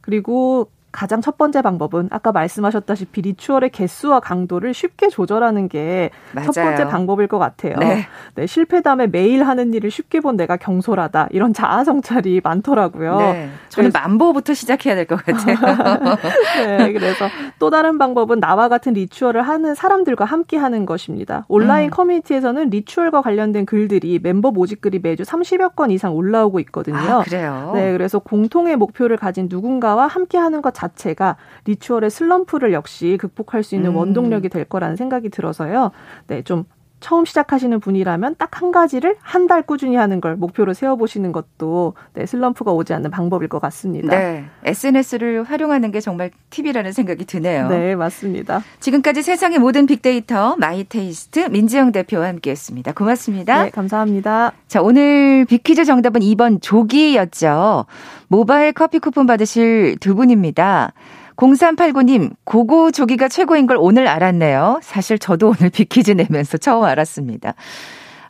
그리고 0.00 0.70
가장 0.92 1.20
첫 1.20 1.38
번째 1.38 1.62
방법은 1.62 2.08
아까 2.10 2.32
말씀하셨다시피 2.32 3.22
ritual의 3.22 3.70
개수와 3.70 4.20
강도를 4.20 4.74
쉽게 4.74 5.08
조절하는 5.08 5.68
게 5.68 6.10
첫 6.44 6.52
번째 6.54 6.86
방법일 6.88 7.26
것 7.26 7.38
같아요. 7.38 7.76
네. 7.78 8.06
네, 8.34 8.46
실패 8.46 8.80
다음에 8.82 9.06
매일 9.06 9.42
하는 9.44 9.74
일을 9.74 9.90
쉽게 9.90 10.20
본 10.20 10.36
내가 10.36 10.56
경솔하다 10.56 11.28
이런 11.30 11.52
자아 11.52 11.84
성찰이 11.84 12.40
많더라고요. 12.42 13.18
네, 13.20 13.50
저는 13.68 13.90
만보부터 13.92 14.54
시작해야 14.54 14.94
될 14.94 15.06
것 15.06 15.24
같아요. 15.24 15.56
네, 16.78 16.92
그래서 16.92 17.26
또 17.58 17.70
다른 17.70 17.98
방법은 17.98 18.40
나와 18.40 18.68
같은 18.68 18.92
리추얼을 18.92 19.42
하는 19.42 19.74
사람들과 19.74 20.24
함께 20.24 20.56
하는 20.56 20.86
것입니다. 20.86 21.44
온라인 21.48 21.88
음. 21.88 21.90
커뮤니티에서는 21.90 22.70
리추얼과 22.70 23.22
관련된 23.22 23.66
글들이 23.66 24.20
멤버 24.22 24.50
모집 24.50 24.80
글이 24.80 25.00
매주 25.02 25.22
30여 25.24 25.74
건 25.74 25.90
이상 25.90 26.14
올라오고 26.14 26.60
있거든요. 26.60 26.96
아, 26.98 27.22
그래요? 27.22 27.72
네, 27.74 27.92
그래서 27.92 28.18
공통의 28.18 28.76
목표를 28.76 29.16
가진 29.16 29.48
누군가와 29.50 30.06
함께 30.06 30.38
하는 30.38 30.62
것 30.62 30.72
자체가 30.80 31.36
ritual의 31.66 32.10
슬럼프를 32.10 32.72
역시 32.72 33.18
극복할 33.20 33.62
수 33.62 33.74
있는 33.74 33.90
음. 33.90 33.96
원동력이 33.96 34.48
될 34.48 34.64
거라는 34.64 34.96
생각이 34.96 35.28
들어서요. 35.28 35.90
네, 36.26 36.42
좀 36.42 36.64
처음 37.00 37.24
시작하시는 37.24 37.80
분이라면 37.80 38.36
딱 38.38 38.50
한 38.60 38.72
가지를 38.72 39.16
한 39.20 39.46
달 39.46 39.62
꾸준히 39.62 39.96
하는 39.96 40.20
걸 40.20 40.36
목표로 40.36 40.74
세워보시는 40.74 41.32
것도 41.32 41.94
네, 42.12 42.26
슬럼프가 42.26 42.72
오지 42.72 42.92
않는 42.94 43.10
방법일 43.10 43.48
것 43.48 43.58
같습니다. 43.58 44.16
네. 44.16 44.44
SNS를 44.64 45.44
활용하는 45.44 45.90
게 45.90 46.00
정말 46.00 46.30
팁이라는 46.50 46.92
생각이 46.92 47.24
드네요. 47.24 47.68
네, 47.68 47.96
맞습니다. 47.96 48.62
지금까지 48.80 49.22
세상의 49.22 49.58
모든 49.58 49.86
빅데이터 49.86 50.56
마이테이스트 50.58 51.48
민지영 51.50 51.92
대표와 51.92 52.28
함께 52.28 52.50
했습니다. 52.50 52.92
고맙습니다. 52.92 53.64
네, 53.64 53.70
감사합니다. 53.70 54.52
자, 54.68 54.82
오늘 54.82 55.46
빅퀴즈 55.46 55.84
정답은 55.84 56.20
2번 56.20 56.60
조기였죠. 56.60 57.86
모바일 58.28 58.72
커피 58.72 58.98
쿠폰 58.98 59.26
받으실 59.26 59.96
두 60.00 60.14
분입니다. 60.14 60.92
0389님, 61.40 62.32
고고 62.44 62.90
조기가 62.90 63.28
최고인 63.28 63.66
걸 63.66 63.78
오늘 63.80 64.06
알았네요. 64.06 64.80
사실 64.82 65.18
저도 65.18 65.54
오늘 65.58 65.70
비키즈 65.70 66.10
내면서 66.12 66.58
처음 66.58 66.84
알았습니다. 66.84 67.54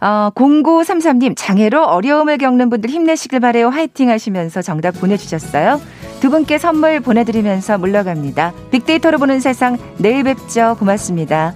어, 0.00 0.30
0933님, 0.34 1.34
장애로 1.36 1.84
어려움을 1.84 2.38
겪는 2.38 2.70
분들 2.70 2.88
힘내시길 2.88 3.40
바래요. 3.40 3.68
화이팅 3.68 4.08
하시면서 4.08 4.62
정답 4.62 4.92
보내주셨어요. 4.92 5.80
두 6.20 6.30
분께 6.30 6.56
선물 6.56 7.00
보내드리면서 7.00 7.76
물러갑니다. 7.78 8.52
빅데이터로 8.70 9.18
보는 9.18 9.40
세상, 9.40 9.76
내일 9.98 10.22
뵙죠. 10.22 10.76
고맙습니다. 10.78 11.54